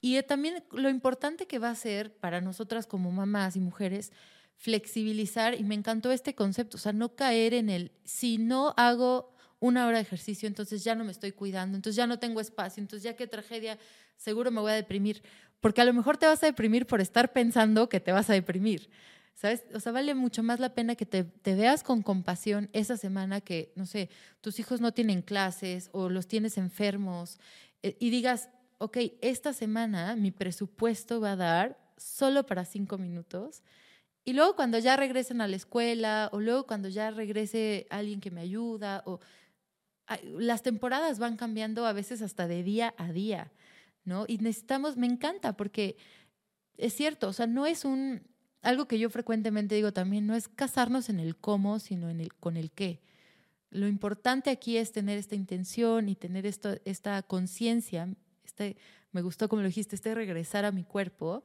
[0.00, 4.12] Y también lo importante que va a ser para nosotras como mamás y mujeres
[4.58, 9.34] flexibilizar, y me encantó este concepto, o sea, no caer en el, si no hago
[9.60, 12.80] una hora de ejercicio, entonces ya no me estoy cuidando, entonces ya no tengo espacio,
[12.80, 13.78] entonces ya qué tragedia,
[14.16, 15.22] seguro me voy a deprimir
[15.60, 18.34] porque a lo mejor te vas a deprimir por estar pensando que te vas a
[18.34, 18.90] deprimir.
[19.34, 19.64] ¿Sabes?
[19.72, 23.72] O sea, vale mucho más la pena que te, veas con compasión esa semana que,
[23.76, 27.38] no sé, tus hijos no tienen clases o los tienes enfermos
[27.84, 33.62] eh, y digas, ok, esta semana mi presupuesto va a dar solo para cinco minutos.
[34.28, 38.30] Y luego cuando ya regresen a la escuela o luego cuando ya regrese alguien que
[38.30, 39.20] me ayuda o
[40.22, 43.50] las temporadas van cambiando a veces hasta de día a día.
[44.04, 44.26] ¿no?
[44.28, 45.96] Y necesitamos, me encanta porque
[46.76, 48.20] es cierto, o sea, no es un,
[48.60, 52.34] algo que yo frecuentemente digo también, no es casarnos en el cómo, sino en el
[52.34, 53.00] con el qué.
[53.70, 58.14] Lo importante aquí es tener esta intención y tener esto, esta conciencia,
[58.44, 58.76] este,
[59.10, 61.44] me gustó como lo dijiste, este regresar a mi cuerpo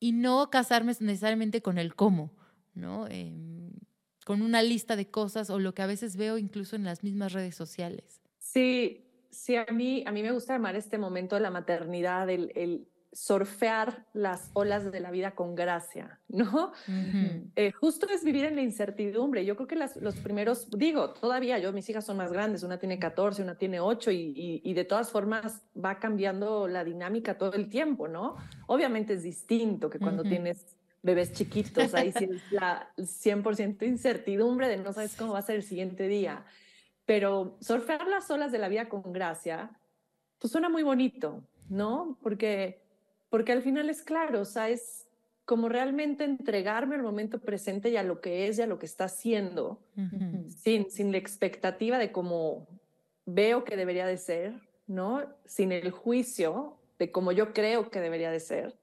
[0.00, 2.32] y no casarme necesariamente con el cómo,
[2.74, 3.06] ¿no?
[3.08, 3.70] Em,
[4.24, 7.32] con una lista de cosas o lo que a veces veo incluso en las mismas
[7.32, 8.20] redes sociales.
[8.38, 12.88] Sí, sí, a mí, a mí me gusta llamar este momento de la maternidad el,
[13.12, 16.72] surfear las olas de la vida con gracia, ¿no?
[17.56, 19.44] Eh, justo es vivir en la incertidumbre.
[19.44, 22.98] Yo creo que los primeros, digo, todavía yo, mis hijas son más grandes, una tiene
[22.98, 28.06] 14, una tiene 8 y, de todas formas va cambiando la dinámica todo el tiempo,
[28.06, 28.36] ¿no?
[28.66, 34.76] Obviamente es distinto que cuando tienes bebés chiquitos, ahí sí es la 100% incertidumbre de
[34.76, 36.44] no sabes cómo va a ser el siguiente día.
[37.06, 39.70] Pero surfear las olas de la vida con gracia,
[40.38, 42.16] pues suena muy bonito, ¿no?
[42.22, 42.89] Porque
[43.30, 45.06] porque al final es claro, o sea, es
[45.44, 48.86] como realmente entregarme al momento presente y a lo que es y a lo que
[48.86, 49.80] está haciendo,
[50.48, 52.68] sin, sin la expectativa de cómo
[53.26, 54.54] veo que debería de ser,
[54.86, 55.24] ¿no?
[55.46, 58.78] Sin el juicio de cómo yo creo que debería de ser,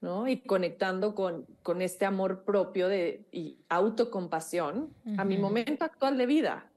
[0.00, 0.28] ¿no?
[0.28, 6.26] Y conectando con, con este amor propio de, y autocompasión a mi momento actual de
[6.26, 6.70] vida,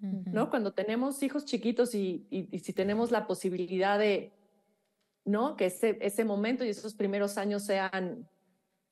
[0.00, 0.48] ¿no?
[0.48, 4.32] Cuando tenemos hijos chiquitos y, y si tenemos la posibilidad de
[5.24, 5.56] ¿no?
[5.56, 8.28] Que ese, ese momento y esos primeros años sean,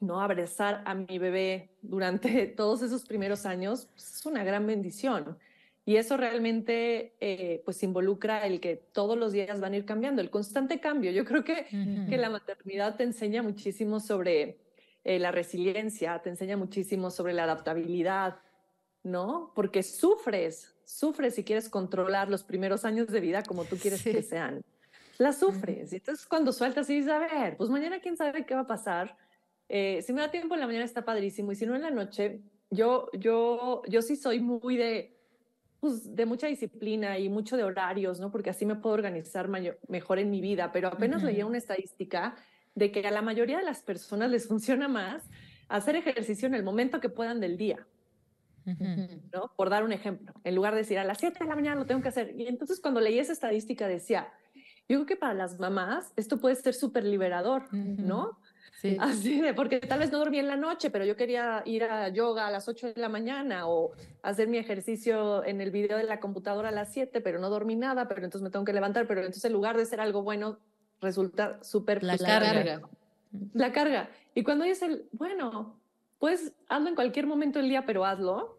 [0.01, 0.21] ¿no?
[0.21, 5.39] Abrazar a mi bebé durante todos esos primeros años pues, es una gran bendición.
[5.85, 10.21] Y eso realmente eh, pues involucra el que todos los días van a ir cambiando,
[10.21, 11.11] el constante cambio.
[11.13, 11.65] Yo creo que,
[12.11, 14.59] que la maternidad te enseña muchísimo sobre
[15.03, 18.37] eh, la resiliencia, te enseña muchísimo sobre la adaptabilidad,
[19.03, 19.51] ¿no?
[19.55, 24.23] Porque sufres, sufres si quieres controlar los primeros años de vida como tú quieres que
[24.23, 24.63] sean
[25.19, 25.93] la sufres.
[25.93, 28.67] Y entonces cuando sueltas y dices, a ver, pues mañana quién sabe qué va a
[28.67, 29.17] pasar.
[29.69, 31.91] Eh, si me da tiempo en la mañana está padrísimo y si no en la
[31.91, 35.19] noche, yo, yo, yo sí soy muy de,
[35.81, 38.31] pues, de mucha disciplina y mucho de horarios, ¿no?
[38.31, 39.49] Porque así me puedo organizar
[39.89, 42.37] mejor en mi vida, pero apenas leía una estadística
[42.75, 45.29] de que a la mayoría de las personas les funciona más
[45.69, 47.87] hacer ejercicio en el momento que puedan del día.
[49.33, 49.51] ¿no?
[49.57, 51.87] Por dar un ejemplo, en lugar de decir a las 7 de la mañana lo
[51.87, 52.35] tengo que hacer.
[52.39, 54.29] Y entonces cuando leí esa estadística decía,
[54.89, 58.39] yo creo que para las mamás esto puede ser súper liberador, ¿no?
[58.81, 58.97] Sí.
[59.01, 62.09] Así de, porque tal vez no dormí en la noche, pero yo quería ir a
[62.09, 66.05] yoga a las 8 de la mañana o hacer mi ejercicio en el video de
[66.05, 69.07] la computadora a las 7, pero no dormí nada, pero entonces me tengo que levantar,
[69.07, 70.59] pero entonces en lugar de ser algo bueno,
[71.01, 72.03] resulta súper...
[72.03, 72.81] La carga.
[73.53, 74.09] La carga.
[74.35, 75.79] Y cuando dices, bueno,
[76.19, 78.59] pues hazlo en cualquier momento del día, pero hazlo,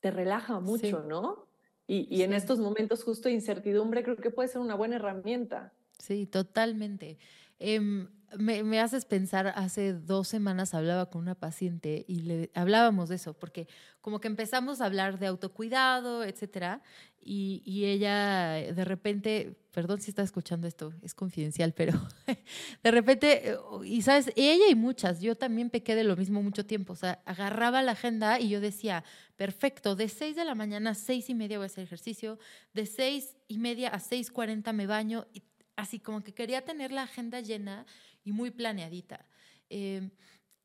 [0.00, 1.45] te relaja mucho, ¿no?
[1.88, 5.72] Y, en estos momentos justo de incertidumbre creo que puede ser una buena herramienta.
[5.98, 7.18] Sí, totalmente.
[7.58, 13.16] Em, me, haces pensar, hace dos semanas hablaba con una paciente y le hablábamos de
[13.16, 13.68] eso, porque
[14.00, 16.82] como que empezamos a hablar de autocuidado, etcétera,
[17.20, 21.94] y, y ella de repente, perdón si está escuchando esto, es confidencial, pero
[22.82, 26.66] de repente, eh, y sabes, ella y muchas, yo también pequé de lo mismo mucho
[26.66, 29.02] tiempo, o sea, agarraba la agenda y yo decía,
[29.36, 32.38] perfecto, de seis de la mañana a seis y media voy a hacer ejercicio,
[32.74, 35.42] de seis y media a seis cuarenta me baño, y
[35.76, 37.86] así como que quería tener la agenda llena
[38.24, 39.26] y muy planeadita.
[39.68, 40.10] Em,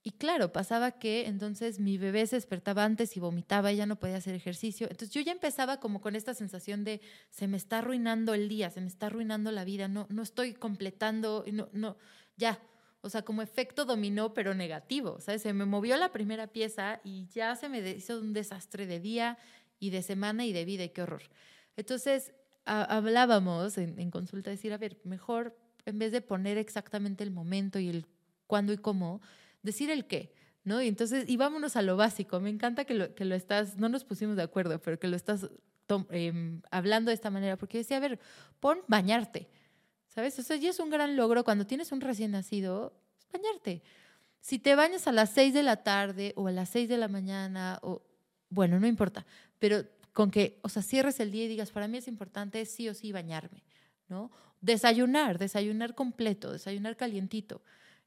[0.04, 4.00] y claro, pasaba que entonces mi bebé se despertaba antes y vomitaba, y ya no
[4.00, 4.88] podía hacer ejercicio.
[4.90, 8.72] Entonces yo ya empezaba como con esta sensación de se me está arruinando el día,
[8.72, 11.98] se me está arruinando la vida, no, no estoy completando, no, no,
[12.36, 12.60] ya.
[13.02, 15.20] O sea, como efecto dominó, pero negativo.
[15.20, 15.42] ¿sabes?
[15.44, 19.38] Se me movió la primera pieza y ya se me hizo un desastre de día
[19.80, 21.24] y de semana y de vida, qué horror.
[21.76, 22.34] Entonces,
[22.66, 27.80] hablábamos en, en, consulta, decir, a ver, mejor en vez de poner exactamente el momento
[27.80, 28.06] y el
[28.48, 29.22] cuándo y cómo,
[29.64, 30.82] decir el qué, ¿no?
[30.82, 32.40] Y entonces, y vámonos a lo básico.
[32.40, 35.16] Me encanta que lo, que lo estás, no nos pusimos de acuerdo, pero que lo
[35.16, 35.50] estás
[36.10, 38.20] em, hablando de esta manera, porque decía, a ver,
[38.60, 39.50] pon bañarte,
[40.08, 40.38] ¿sabes?
[40.40, 42.94] O sea, ya es un gran logro cuando tienes un recién nacido,
[43.32, 43.84] bañarte.
[44.40, 47.08] Si te bañas a las 6 de la tarde o a las 6 de la
[47.08, 48.02] mañana, o
[48.50, 49.26] bueno, no importa,
[49.60, 52.90] pero con que, o sea, cierres el día y digas, para mí es importante sí
[52.90, 53.64] o sí bañarme,
[54.10, 54.32] ¿no?
[54.60, 57.62] Desayunar, desayunar completo, desayunar calientito.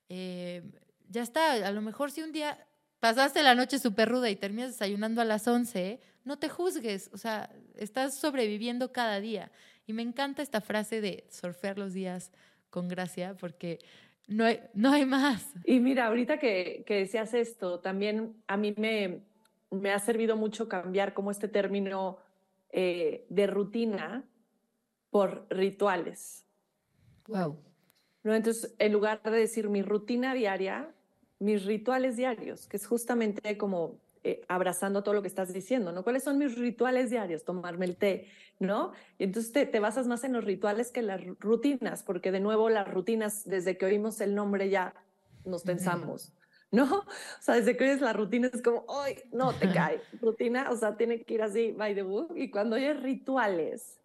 [0.09, 0.63] Eh,
[1.09, 2.67] ya está, a lo mejor si un día
[3.01, 7.19] pasaste la noche súper ruda y terminas desayunando a las 11, no te juzgues, o
[7.19, 9.51] sea, estás sobreviviendo cada día.
[9.87, 12.33] Y me encanta esta frase de surfear los días
[12.71, 13.79] con gracia, porque
[14.27, 15.53] no hay, no hay más.
[15.65, 19.21] Y mira, ahorita que, que decías esto, también a mí me,
[19.75, 22.19] me ha servido mucho cambiar como este término
[22.71, 24.25] eh, de rutina
[25.11, 26.47] por rituales.
[27.29, 27.59] Wow.
[28.23, 28.35] ¿No?
[28.35, 30.93] Entonces, en lugar de decir mi rutina diaria,
[31.39, 36.03] mis rituales diarios, que es justamente como eh, abrazando todo lo que estás diciendo, ¿no?
[36.03, 37.45] ¿Cuáles son mis rituales diarios?
[37.45, 38.93] Tomarme el té, ¿no?
[39.19, 42.41] Y entonces te, te basas más en los rituales que en las rutinas, porque de
[42.41, 44.95] nuevo las rutinas, desde que oímos el nombre ya
[45.45, 46.33] nos pensamos.
[46.75, 46.85] ¿No?
[47.39, 50.01] O sea, desde que oyes la rutina es como, ¡ay, no te cae!
[50.21, 52.33] Rutina, o sea, tiene que ir así, by the book.
[52.37, 54.01] Y cuando hay rituales,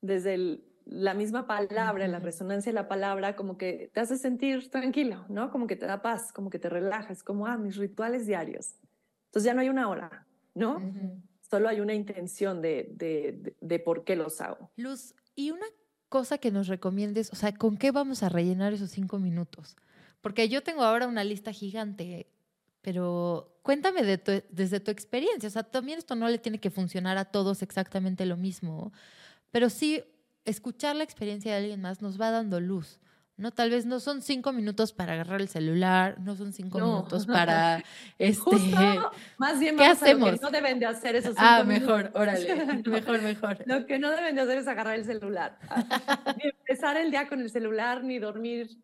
[0.00, 4.70] desde el la misma palabra, la resonancia de la palabra, como que te hace sentir
[4.70, 5.50] tranquilo, ¿no?
[5.50, 8.74] Como que te da paz, como que te relajas, como, ah, mis rituales diarios.
[9.26, 10.82] Entonces ya no hay una hora, ¿no?
[11.40, 14.70] Solo hay una intención de, de, de, por qué los hago.
[14.76, 15.66] Luz, y una
[16.08, 19.76] cosa que nos recomiendes, o sea, ¿con qué vamos a rellenar esos cinco minutos?
[20.22, 22.26] Porque yo tengo ahora una lista gigante,
[22.80, 25.48] pero cuéntame de desde tu experiencia.
[25.48, 28.92] O sea, también esto no le tiene que funcionar a todos exactamente lo mismo,
[29.50, 30.02] pero sí
[30.44, 32.98] escuchar la experiencia de alguien más nos va dando luz.
[33.36, 33.50] ¿no?
[33.50, 37.82] Tal vez no son cinco minutos para agarrar el celular, no son cinco minutos para
[38.18, 38.56] este.
[39.38, 40.30] más bien ¿qué hacemos?
[40.30, 42.54] lo que no deben de hacer esos ah, cinco Ah, mejor, órale,
[42.86, 43.58] mejor, mejor.
[43.66, 45.58] Lo que no deben de hacer es agarrar el celular,
[46.36, 48.78] ni empezar el día con el celular, ni dormir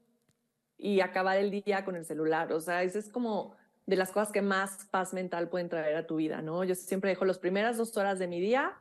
[0.78, 2.52] y acabar el día con el celular.
[2.52, 6.06] O sea, eso es como de las cosas que más paz mental pueden traer a
[6.06, 6.64] tu vida, ¿no?
[6.64, 8.78] Yo siempre dejo las primeras dos horas de mi día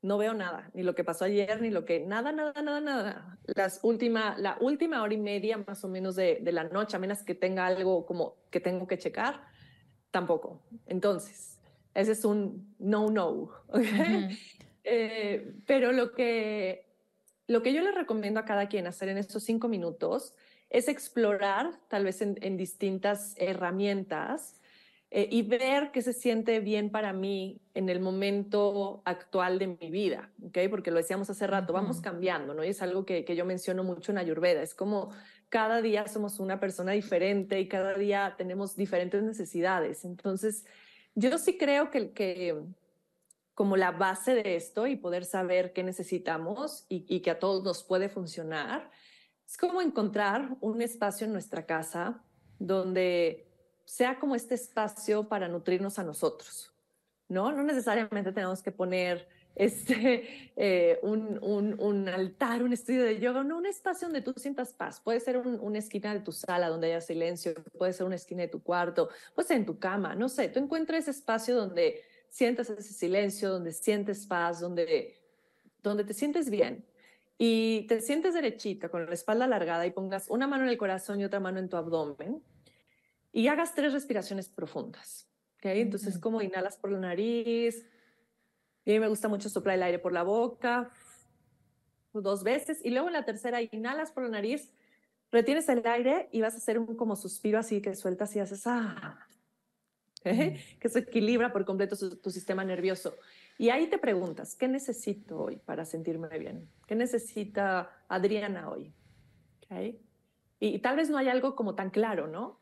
[0.00, 3.38] no veo nada, ni lo que pasó ayer, ni lo que, nada, nada, nada, nada.
[3.46, 7.22] Las última, la última hora y media más o menos de, la noche, a menos
[7.22, 9.42] que tenga algo como que tengo que checar,
[10.10, 10.62] tampoco.
[10.86, 11.58] Entonces,
[11.94, 13.50] ese es un no-no.
[14.90, 16.86] Eh, pero lo que,
[17.46, 20.34] lo que yo le recomiendo a cada quien hacer en estos cinco minutos
[20.70, 24.58] es explorar, tal vez en distintas herramientas,
[25.10, 29.90] eh, y ver qué se siente bien para mí en el momento actual de mi
[29.90, 30.58] vida, ¿ok?
[30.68, 32.62] Porque lo decíamos hace rato, vamos cambiando, ¿no?
[32.62, 35.10] Y es algo que, que yo menciono mucho en Ayurveda, es como
[35.48, 40.04] cada día somos una persona diferente y cada día tenemos diferentes necesidades.
[40.04, 40.66] Entonces,
[41.14, 42.54] yo sí creo que, que
[43.54, 47.64] como la base de esto y poder saber qué necesitamos y, y que a todos
[47.64, 48.90] nos puede funcionar,
[49.48, 52.22] es como encontrar un espacio en nuestra casa
[52.58, 53.46] donde
[53.86, 56.70] sea como este espacio para nutrirnos a nosotros,
[57.28, 57.50] ¿no?
[57.50, 63.56] No necesariamente tenemos que poner este, eh, un, un, altar, un estudio de yoga, no,
[63.56, 65.00] un espacio donde tú sientas paz.
[65.00, 68.48] Puede ser una esquina de tu sala donde haya silencio, puede ser una esquina de
[68.48, 72.68] tu cuarto, puede ser en tu cama, no sé, tú encuentras ese espacio donde sientas
[72.68, 75.18] ese silencio, donde sientes paz, donde,
[75.82, 76.84] donde te sientes bien.
[77.38, 81.20] Y te sientes derechita, con la espalda alargada y pongas una mano en el corazón
[81.20, 82.42] y otra mano en tu abdomen
[83.32, 85.28] y hagas tres respiraciones profundas.
[85.58, 85.80] ¿okay?
[85.80, 87.86] Entonces, como inhalas por la nariz,
[88.84, 90.90] y a mí me gusta mucho soplar el aire por la boca,
[92.12, 94.72] dos veces, y luego en la tercera inhalas por la nariz,
[95.30, 98.66] retienes el aire y vas a hacer un como suspiro así que sueltas y haces
[98.66, 99.26] ah,
[100.24, 103.14] que se equilibra por completo tu sistema nervioso.
[103.58, 106.70] Y ahí te preguntas, ¿qué necesito hoy para sentirme bien?
[106.86, 108.94] ¿Qué necesita Adriana hoy?
[109.56, 110.00] ¿Okay?
[110.60, 112.60] Y, tal vez no hay algo como tan claro, ¿no?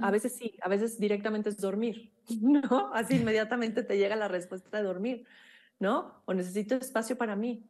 [0.00, 2.92] A veces sí, a veces directamente es dormir, ¿no?
[2.94, 5.26] Así inmediatamente te llega la respuesta de dormir,
[5.80, 6.22] ¿no?
[6.24, 7.68] O necesito espacio para mí,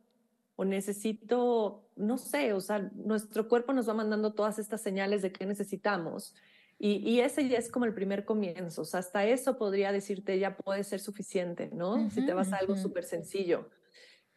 [0.55, 5.33] o necesito, no sé, o sea, nuestro cuerpo nos va mandando todas estas señales de
[5.33, 6.35] qué necesitamos.
[6.79, 10.59] Y, ese ya es como el primer comienzo, o sea, hasta eso podría decirte ya
[10.59, 12.11] puede ser suficiente, ¿no?
[12.11, 13.71] si te vas a algo súper sencillo.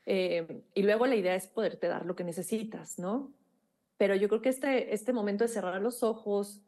[0.06, 3.34] Eh, y luego la idea es poderte dar lo que necesitas, ¿no?
[3.98, 6.62] Pero yo creo que este, este momento de cerrar los ojos,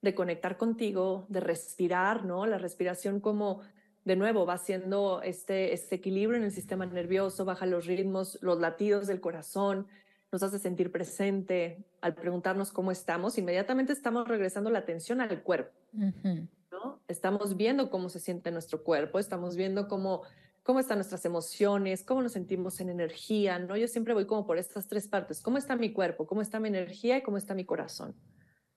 [0.00, 2.46] de conectar contigo, de respirar, ¿no?
[2.46, 3.60] La respiración como,
[4.04, 8.58] de nuevo, va haciendo este, este equilibrio en el sistema nervioso, baja los ritmos, los
[8.58, 9.86] latidos del corazón,
[10.32, 11.84] nos hace sentir presente.
[12.00, 17.00] Al preguntarnos cómo estamos, inmediatamente estamos regresando la atención al cuerpo, ¿no?
[17.08, 20.22] Estamos viendo cómo se siente nuestro cuerpo, estamos viendo cómo
[20.62, 23.76] cómo están nuestras emociones, cómo nos sentimos en energía, ¿no?
[23.76, 26.68] Yo siempre voy como por estas tres partes, cómo está mi cuerpo, cómo está mi
[26.68, 28.14] energía y cómo está mi corazón.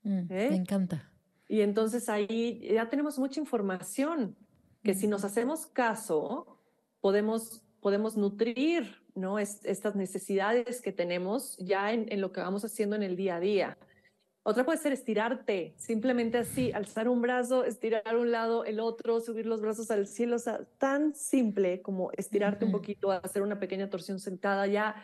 [0.03, 0.47] Mm, ¿Eh?
[0.49, 1.11] Me encanta.
[1.47, 4.35] Y entonces ahí ya tenemos mucha información
[4.81, 6.57] que si nos hacemos caso,
[6.99, 9.39] podemos, podemos nutrir ¿no?
[9.39, 13.39] estas necesidades que tenemos ya en, en, lo que vamos haciendo en el día a
[13.39, 13.77] día.
[14.45, 19.45] Otra puede ser estirarte, simplemente así, alzar un brazo, estirar un lado, el otro, subir
[19.45, 23.89] los brazos al cielo, o sea, tan simple como estirarte un poquito, hacer una pequeña
[23.89, 24.95] torsión sentada, ya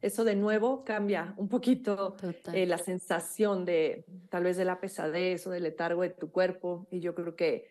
[0.00, 2.16] eso de nuevo cambia un poquito
[2.52, 6.86] eh, la sensación de tal vez de la pesadez o del letargo de tu cuerpo
[6.90, 7.68] y yo creo que,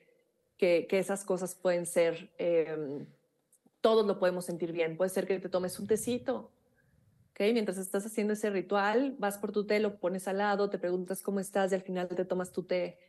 [0.58, 3.06] que, esas cosas pueden ser, em,
[3.88, 4.98] todos lo podemos sentir bien.
[4.98, 6.52] Puede ser que te tomes un tecito,
[7.32, 7.40] ¿ok?
[7.54, 11.22] Mientras estás haciendo ese ritual, vas por tu té, lo pones al lado, te preguntas
[11.22, 13.00] cómo estás y al final te tomas tu té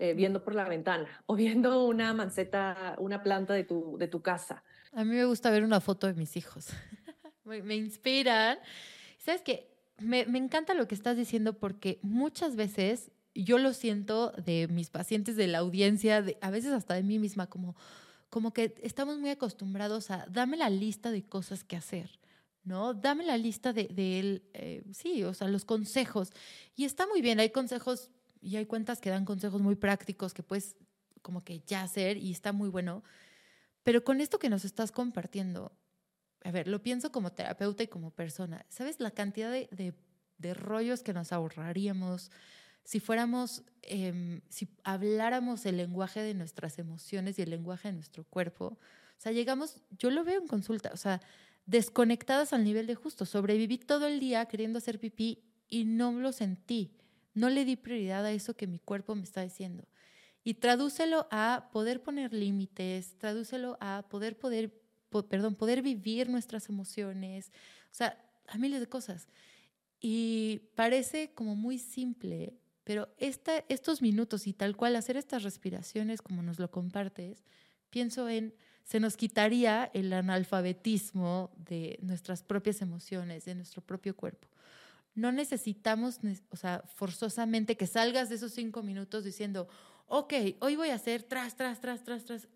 [0.00, 4.22] eh, viendo por la ventana o viendo una manceta, una planta de tu, de tu
[4.22, 4.64] casa.
[4.90, 6.66] A mí me gusta ver una foto de mis hijos
[7.44, 8.58] me, inspiran.
[9.18, 9.70] Sabes que
[10.00, 14.90] me, me encanta lo que estás diciendo porque muchas veces yo lo siento de mis
[14.90, 17.76] pacientes, de la audiencia, de, a veces hasta de mí misma, como,
[18.34, 22.18] como que estamos muy acostumbrados a dame la lista de cosas que hacer.
[22.64, 22.92] ¿no?
[22.92, 23.86] Dame la lista de,
[24.18, 26.32] él, eh, sí, o sea, los consejos.
[26.74, 28.10] Y está muy bien, hay consejos
[28.40, 30.74] y hay cuentas que dan consejos muy prácticos que puedes
[31.22, 33.04] como que ya hacer y está muy bueno.
[33.84, 35.70] Pero con esto que nos estás compartiendo,
[36.42, 38.66] a ver, lo pienso como terapeuta y como persona.
[38.68, 39.94] ¿Sabes la cantidad de,
[40.38, 42.32] de, rollos que nos ahorraríamos
[42.84, 48.24] si fuéramos, em, si habláramos el lenguaje de nuestras emociones y el lenguaje de nuestro
[48.24, 48.78] cuerpo?
[49.18, 51.20] O sea, llegamos, yo lo veo en consulta, o sea,
[51.66, 53.24] desconectadas al nivel de justo.
[53.24, 56.92] Sobreviví todo el día queriendo hacer pipí y no lo sentí.
[57.32, 59.88] No le di prioridad a eso que mi cuerpo me está diciendo.
[60.44, 64.78] Y tradúcelo a poder poner límites, tradúcelo a poder, poder,
[65.28, 67.50] perdón, poder vivir nuestras emociones,
[67.90, 69.26] o sea, a miles de cosas.
[70.00, 76.22] Y parece como muy simple, pero esta, estos minutos y tal cual hacer estas respiraciones
[76.22, 77.44] como nos lo compartes,
[77.90, 78.54] pienso en,
[78.84, 84.48] se nos quitaría el analfabetismo de nuestras propias emociones, de nuestro propio cuerpo
[85.14, 86.18] no necesitamos,
[86.50, 89.68] o sea, forzosamente que salgas de esos cinco minutos diciendo,
[90.06, 92.48] ok, hoy voy a hacer tras, tras, tras, tras, tras.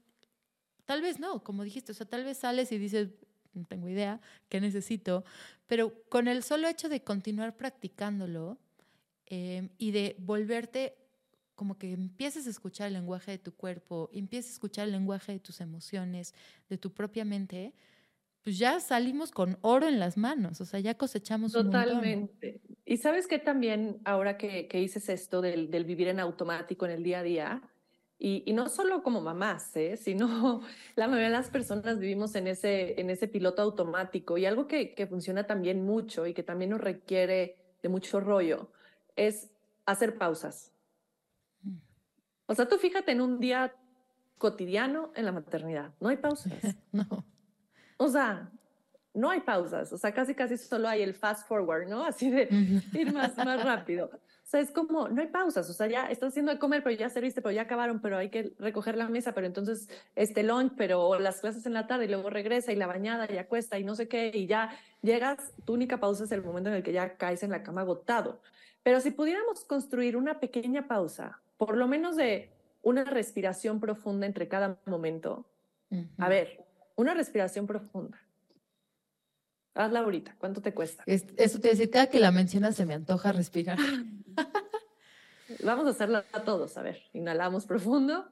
[0.85, 3.11] Tal vez no, como dijiste, o sea, tal vez sales y dices,
[3.55, 5.25] no tengo idea, qué necesito,
[5.67, 8.59] pero con el solo hecho de continuar practicándolo
[9.31, 10.97] em, y de volverte
[11.59, 15.33] como que empieces a escuchar el lenguaje de tu cuerpo, empieces a escuchar el lenguaje
[15.33, 16.33] de tus emociones,
[16.69, 17.75] de tu propia mente,
[18.45, 22.61] pues ya salimos con oro en las manos, o sea, ya cosechamos Totalmente.
[22.85, 26.93] Y sabes que también, ahora que, que dices esto del, del, vivir en automático en
[26.93, 27.63] el día a día,
[28.21, 29.97] y, y, no solo como mamás, ¿eh?
[29.97, 30.63] sino
[30.97, 34.39] la mayoría de las personas vivimos en ese, en ese piloto automático.
[34.39, 38.71] Y algo que, que funciona también mucho y que también nos requiere de mucho rollo
[39.19, 39.51] es
[39.85, 40.73] hacer pausas.
[42.47, 43.75] O sea, tú fíjate en un día
[44.39, 46.53] cotidiano en la maternidad, no hay pausas.
[46.93, 47.25] no.
[47.99, 48.51] O sea,
[49.13, 52.05] no hay pausas, o sea, casi casi solo hay el fast forward, ¿no?
[52.05, 52.49] Así de
[52.93, 54.11] ir más, más rápido.
[54.49, 56.97] O sea, es como, no hay pausas, o sea, ya estás haciendo de comer, pero
[56.97, 60.73] ya serviste, pero ya acabaron, pero hay que recoger la mesa, pero entonces este lunch,
[60.75, 63.85] pero las clases en la tarde y luego regresa y la bañada y acuesta y
[63.85, 64.71] no sé qué, y ya
[65.03, 67.83] llegas, tu única pausa es el momento en el que ya caes en la cama
[67.83, 68.41] agotado.
[68.83, 72.49] Pero si pudiéramos construir una pequeña pausa, por lo menos de
[72.81, 75.45] una respiración profunda entre cada momento,
[76.17, 76.65] a ver,
[76.97, 78.19] una respiración profunda.
[79.75, 80.35] Hazla ahorita.
[80.39, 81.03] ¿Cuánto te cuesta?
[81.07, 83.79] eso te decía que la mencionas, se me antoja respirar.
[85.65, 86.77] Vamos a hacerla a todos.
[86.77, 88.31] A ver, inhalamos profundo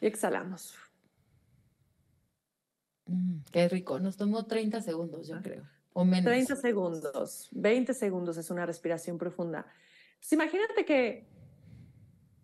[0.00, 0.74] y exhalamos.
[3.06, 3.98] Mm, qué rico.
[3.98, 5.68] Nos tomó 30 segundos, yo creo.
[5.92, 6.24] O menos.
[6.24, 7.48] 30 segundos.
[7.52, 9.66] 20 segundos es una respiración profunda.
[10.18, 11.28] Pues imagínate que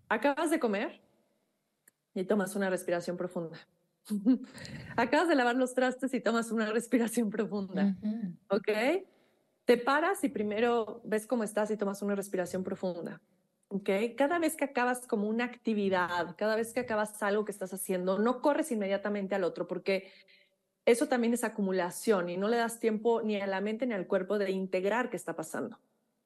[0.08, 1.00] acabas de comer
[2.14, 3.58] y tomas una respiración profunda.
[4.96, 7.96] Acabas de lavar los trastes y tomas una respiración profunda,
[8.48, 8.68] ¿ok?
[9.64, 13.20] Te paras y primero ves cómo estás y tomas una respiración profunda,
[13.68, 13.88] ¿ok?
[14.16, 18.18] Cada vez que acabas como una actividad, cada vez que acabas algo que estás haciendo,
[18.18, 20.10] no corres inmediatamente al otro porque
[20.86, 24.06] eso también es acumulación y no le das tiempo ni a la mente ni al
[24.06, 25.78] cuerpo de integrar qué está pasando.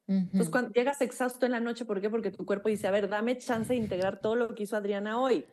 [0.07, 2.11] Entonces, cuando llegas exhausto en la noche, ¿por qué?
[2.11, 5.19] Porque tu cuerpo dice, a ver, dame chance de integrar todo lo que hizo Adriana
[5.19, 5.45] hoy.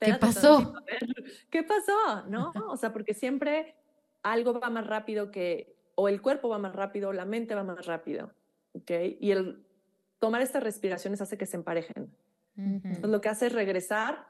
[0.00, 0.74] ¿Qué pasó?
[1.50, 2.26] ¿Qué pasó?
[2.28, 2.52] ¿No?
[2.68, 3.74] O sea, porque siempre
[4.22, 7.64] algo va más rápido que, o el cuerpo va más rápido, o la mente va
[7.64, 8.32] más rápido.
[8.72, 8.90] ¿Ok?
[9.20, 9.64] Y el
[10.18, 12.14] tomar estas respiraciones hace que se emparejen.
[12.56, 14.26] Entonces, lo que hace es regresar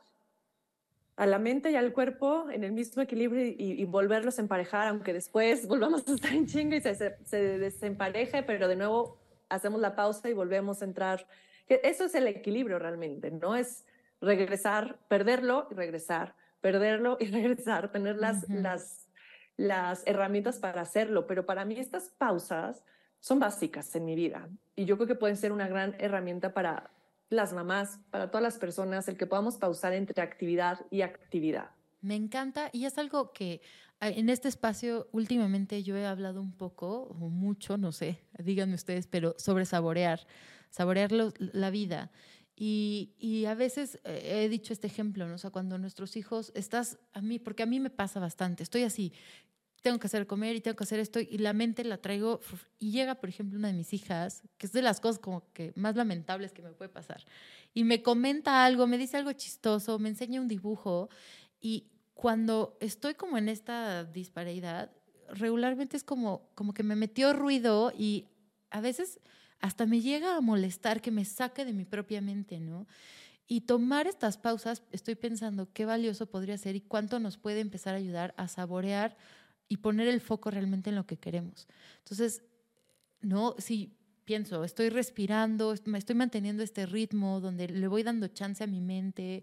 [1.16, 5.12] a la mente y al cuerpo en el mismo equilibrio y, volverlos a emparejar, aunque
[5.12, 9.96] después volvamos a estar en chingo y se, se, desempareje, pero de nuevo hacemos la
[9.96, 11.26] pausa y volvemos a entrar.
[11.68, 13.84] Eso es el equilibrio realmente, no es
[14.20, 19.08] regresar, perderlo y regresar, perderlo y regresar, tener las, las,
[19.56, 21.26] las herramientas para hacerlo.
[21.26, 22.84] Pero para mí estas pausas
[23.20, 26.90] son básicas en mi vida y yo creo que pueden ser una gran herramienta para
[27.30, 31.70] las mamás, para todas las personas, el que podamos pausar entre actividad y actividad.
[32.00, 33.60] Me encanta y es algo que
[34.00, 39.08] en este espacio últimamente yo he hablado un poco o mucho, no sé, díganme ustedes,
[39.08, 40.26] pero sobre saborear,
[40.70, 42.10] saborear la vida.
[42.60, 45.36] Y, a veces eh, he dicho este ejemplo, ¿no?
[45.36, 48.82] O sea, cuando nuestros hijos, estás a mí, porque a mí me pasa bastante, estoy
[48.82, 49.12] así,
[49.80, 52.40] tengo que hacer comer y tengo que hacer esto, y la mente la traigo,
[52.80, 55.72] y llega, por ejemplo, una de mis hijas, que es de las cosas como que
[55.76, 57.24] más lamentables que me puede pasar,
[57.74, 61.10] y me comenta algo, me dice algo chistoso, me enseña un dibujo,
[61.60, 64.90] y cuando estoy como en esta disparidad,
[65.28, 68.26] regularmente es como, como que me metió ruido y
[68.70, 69.20] a veces
[69.60, 72.86] hasta me llega a molestar que me saque de mi propia mente, ¿no?
[73.46, 77.94] Y tomar estas pausas, estoy pensando qué valioso podría ser y cuánto nos puede empezar
[77.94, 79.16] a ayudar a saborear
[79.68, 81.66] y poner el foco realmente en lo que queremos.
[81.98, 82.42] Entonces,
[83.20, 88.62] no, si pienso, estoy respirando, me estoy manteniendo este ritmo donde le voy dando chance
[88.62, 89.42] a mi mente,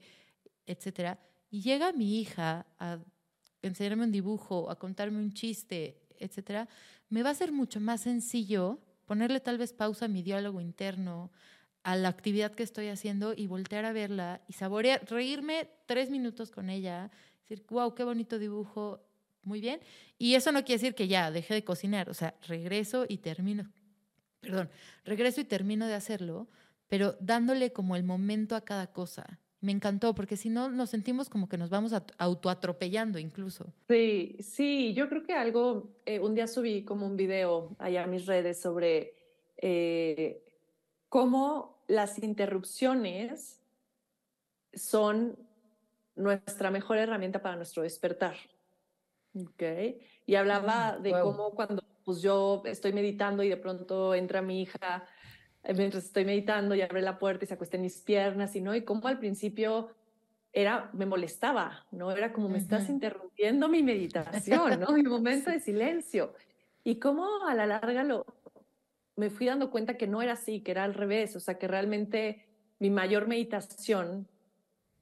[0.68, 2.99] etcétera, y llega mi hija a
[3.63, 6.70] enseñarme un dibujo, a contarme un chiste, etcétera,
[7.09, 11.32] me va a ser mucho más sencillo ponerle tal vez pausa a mi diálogo interno,
[11.84, 16.49] a la actividad que estoy haciendo y voltear a verla y saborear, reírme tres minutos
[16.49, 19.01] con ella, decir, wow, qué bonito dibujo,
[19.43, 19.80] muy bien.
[20.18, 23.72] Y eso no quiere decir que ya deje de cocinar, o sea, regreso y termino,
[24.41, 24.70] perdón,
[25.03, 26.49] regreso y termino de hacerlo,
[26.88, 29.39] pero dándole como el momento a cada cosa.
[29.62, 33.74] Me encantó, porque si no nos sentimos como que nos vamos autoatropellando incluso.
[33.88, 38.08] Sí, sí, yo creo que algo, eh, un día subí como un video allá a
[38.08, 39.16] mis redes sobre
[39.58, 40.43] eh,
[41.10, 43.62] cómo las interrupciones
[44.74, 45.38] son
[46.16, 48.36] nuestra mejor herramienta para nuestro despertar.
[49.34, 49.99] Okay.
[50.26, 54.62] Y hablaba mm, de cómo cuando pues yo estoy meditando y de pronto entra mi
[54.62, 55.06] hija
[55.74, 58.76] mientras estoy meditando y abre la puerta y se acuesta en mis piernas y no,
[58.76, 59.89] y cómo al principio
[60.53, 62.11] era, me molestaba, ¿no?
[62.11, 64.91] Era como me estás interrumpiendo mi meditación, ¿no?
[64.93, 66.34] Mi momento de silencio.
[66.84, 68.26] Y cómo a la larga lo,
[69.16, 71.68] me fui dando cuenta que no era así, que era al revés, o sea, que
[71.68, 72.45] realmente
[72.80, 74.28] mi mayor meditación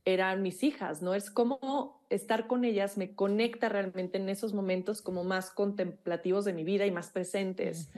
[0.05, 1.13] eran mis hijas, ¿no?
[1.13, 6.53] Es como estar con ellas me conecta realmente en esos momentos como más contemplativos de
[6.53, 7.89] mi vida y más presentes.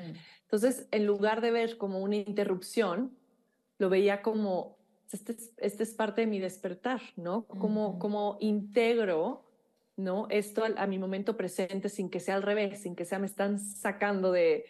[0.43, 3.17] Entonces, en lugar de ver como una interrupción,
[3.77, 4.77] lo veía como,
[5.11, 7.45] este, este es parte de mi despertar, ¿no?
[7.45, 9.45] Como, como integro,
[9.97, 10.27] ¿no?
[10.29, 13.27] Esto a, a mi momento presente sin que sea al revés, sin que sea me
[13.27, 14.65] están sacando de,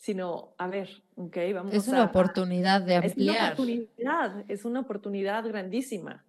[0.00, 3.36] sino, a ver, ok, vamos Es una oportunidad de ampliar.
[3.36, 6.24] Es una oportunidad, es una oportunidad grandísima,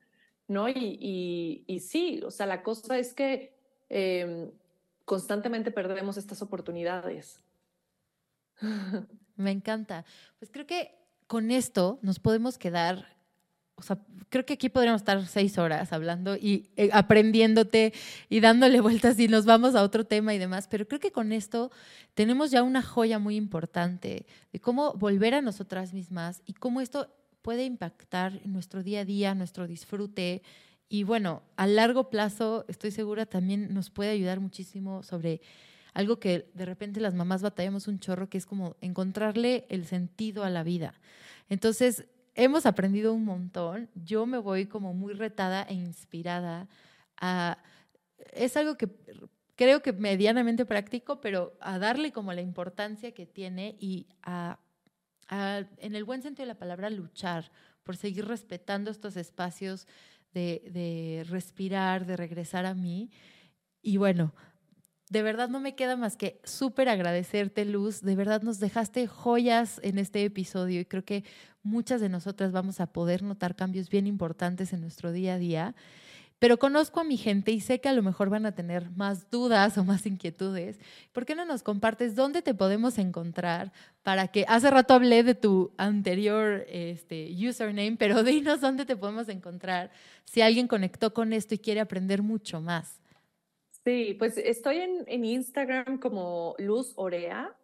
[0.52, 0.70] ¿no?
[0.70, 3.54] Y, y, sí, o sea, la cosa es que
[3.90, 4.52] em,
[5.06, 7.42] constantemente perdemos estas oportunidades.
[9.36, 10.06] Me encanta.
[10.40, 10.94] Pues creo que
[11.28, 13.06] con esto nos podemos quedar
[13.82, 13.98] o sea,
[14.30, 17.94] creo que aquí podríamos estar seis horas hablando y eh, aprendiéndote
[18.30, 21.32] y dándole vueltas y nos vamos a otro tema y demás, pero creo que con
[21.32, 21.72] esto
[22.14, 27.10] tenemos ya una joya muy importante de cómo volver a nosotras mismas y cómo esto
[27.42, 30.44] puede impactar nuestro día a día, nuestro disfrute.
[30.90, 35.42] Y bueno, a largo plazo, estoy segura, también nos puede ayudar muchísimo sobre
[35.94, 40.44] algo que de repente las mamás batallamos un chorro, que es como encontrarle el sentido
[40.44, 40.94] a la vida.
[41.50, 43.90] Entonces, hemos aprendido un montón.
[43.96, 46.68] Yo me voy como muy retada e inspirada
[47.18, 47.58] a...
[48.34, 48.88] Es algo que
[49.56, 54.60] creo que medianamente práctico, pero a darle como la importancia que tiene y a,
[55.32, 57.52] en el buen sentido de la palabra, luchar
[57.84, 59.88] por seguir respetando estos espacios
[60.34, 63.10] de, de respirar, de regresar a mí.
[63.82, 64.34] Y bueno,
[65.10, 68.02] de verdad no me queda más que súper agradecerte, Luz.
[68.02, 71.24] De verdad nos dejaste joyas en este episodio y creo que
[71.64, 75.76] muchas de nosotras vamos a poder notar cambios bien importantes en nuestro día a día.
[76.42, 79.30] Pero conozco a mi gente y sé que a lo mejor van a tener más
[79.30, 80.80] dudas o más inquietudes.
[81.12, 83.72] ¿Por qué no nos compartes dónde te podemos encontrar
[84.02, 89.30] para que hace rato hablé de tu anterior este, username, pero dinos dónde te podemos
[89.30, 89.92] encontrar
[90.26, 93.00] si alguien conectó con esto y quiere aprender mucho más?
[93.86, 97.56] Sí, pues estoy en, Instagram como Luz Orea.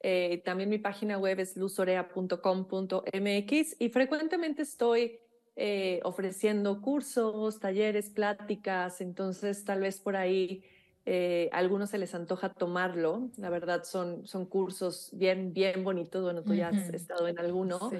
[0.00, 5.20] Eh, también mi página web es luzorea.com.mx y frecuentemente estoy
[5.60, 10.62] eh, ofreciendo cursos, talleres, pláticas, entonces tal vez por ahí
[11.04, 13.28] eh, a algunos se les antoja tomarlo.
[13.38, 16.22] La verdad son, son cursos bien, bien bonitos.
[16.22, 17.90] Bueno, tú ya has estado en alguno.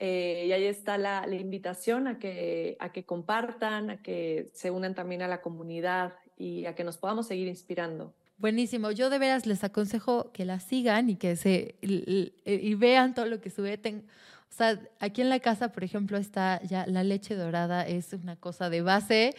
[0.00, 0.04] y
[0.50, 5.22] ahí está la, la, invitación a que, a que compartan, a que se unan también
[5.22, 8.12] a la comunidad y a que nos podamos seguir inspirando.
[8.38, 8.90] Buenísimo.
[8.90, 13.40] Yo de veras les aconsejo que la sigan y que se y, vean todo lo
[13.40, 13.80] que sube.
[14.56, 18.36] O sea, aquí en la casa, por ejemplo, está ya la leche dorada, es una
[18.36, 19.34] cosa de base.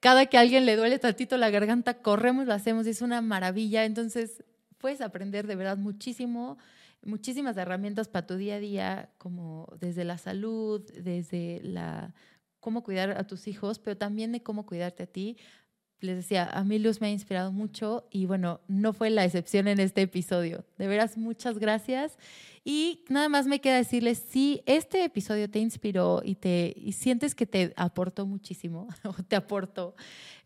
[0.00, 3.84] Cada que a alguien le duele tantito la garganta, corremos, lo hacemos, es una maravilla.
[3.84, 4.42] Entonces,
[4.78, 6.58] puedes aprender de verdad muchísimo,
[7.04, 12.12] muchísimas herramientas para tu día a día, como desde la salud, desde la
[12.58, 15.36] cómo cuidar a tus hijos, pero también de cómo cuidarte a ti
[16.00, 19.66] les decía, a mí Luz me ha inspirado mucho y bueno, no fue la excepción
[19.66, 20.66] en este episodio.
[20.76, 22.18] De veras, muchas gracias
[22.68, 27.46] Y nada más me queda decirles, si este episodio te inspiró y, te, sientes que
[27.46, 29.94] te aportó muchísimo, o te aportó,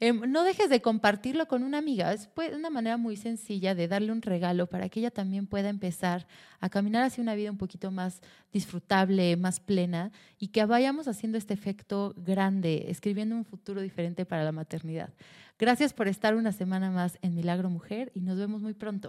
[0.01, 2.13] em, no dejes de compartirlo con una amiga.
[2.13, 5.71] Es pues, una manera muy sencilla de darle un regalo para que ella también pueda
[5.71, 6.27] empezar
[6.61, 8.21] a caminar hacia una vida un poquito más
[8.53, 14.45] disfrutable, más plena y que vayamos haciendo este efecto grande, escribiendo un futuro diferente para
[14.45, 15.09] la maternidad.
[15.59, 19.09] Gracias por estar una semana más en Milagro Mujer y nos vemos muy pronto.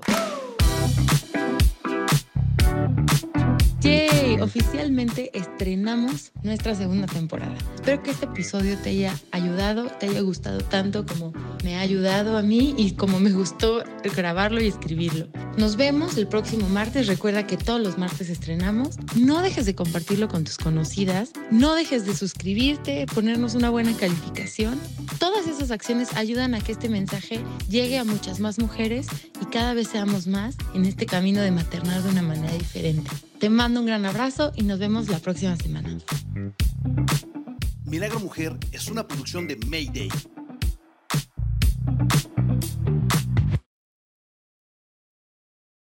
[3.82, 7.56] Yay, oficialmente estrenamos nuestra segunda temporada.
[7.74, 12.38] Espero que este episodio te haya ayudado, te haya gustado tanto como me ha ayudado
[12.38, 13.84] a mí y como me gustó
[14.16, 15.28] grabarlo y escribirlo.
[15.58, 17.08] Nos vemos el próximo martes.
[17.08, 18.98] Recuerda que todos los martes estrenamos.
[19.16, 21.32] No dejes de compartirlo con tus conocidas.
[21.50, 24.80] No dejes de suscribirte, ponernos una buena calificación.
[25.20, 29.08] Todas esas acciones ayudan a que este mensaje llegue a muchas más mujeres
[29.42, 33.12] y cada vez seamos más en este camino de maternar de una manera diferente.
[33.40, 35.98] Te mando un gran abrazo y nos vemos la próxima semana.
[37.86, 40.10] Milagro Mujer es una producción de Mayday.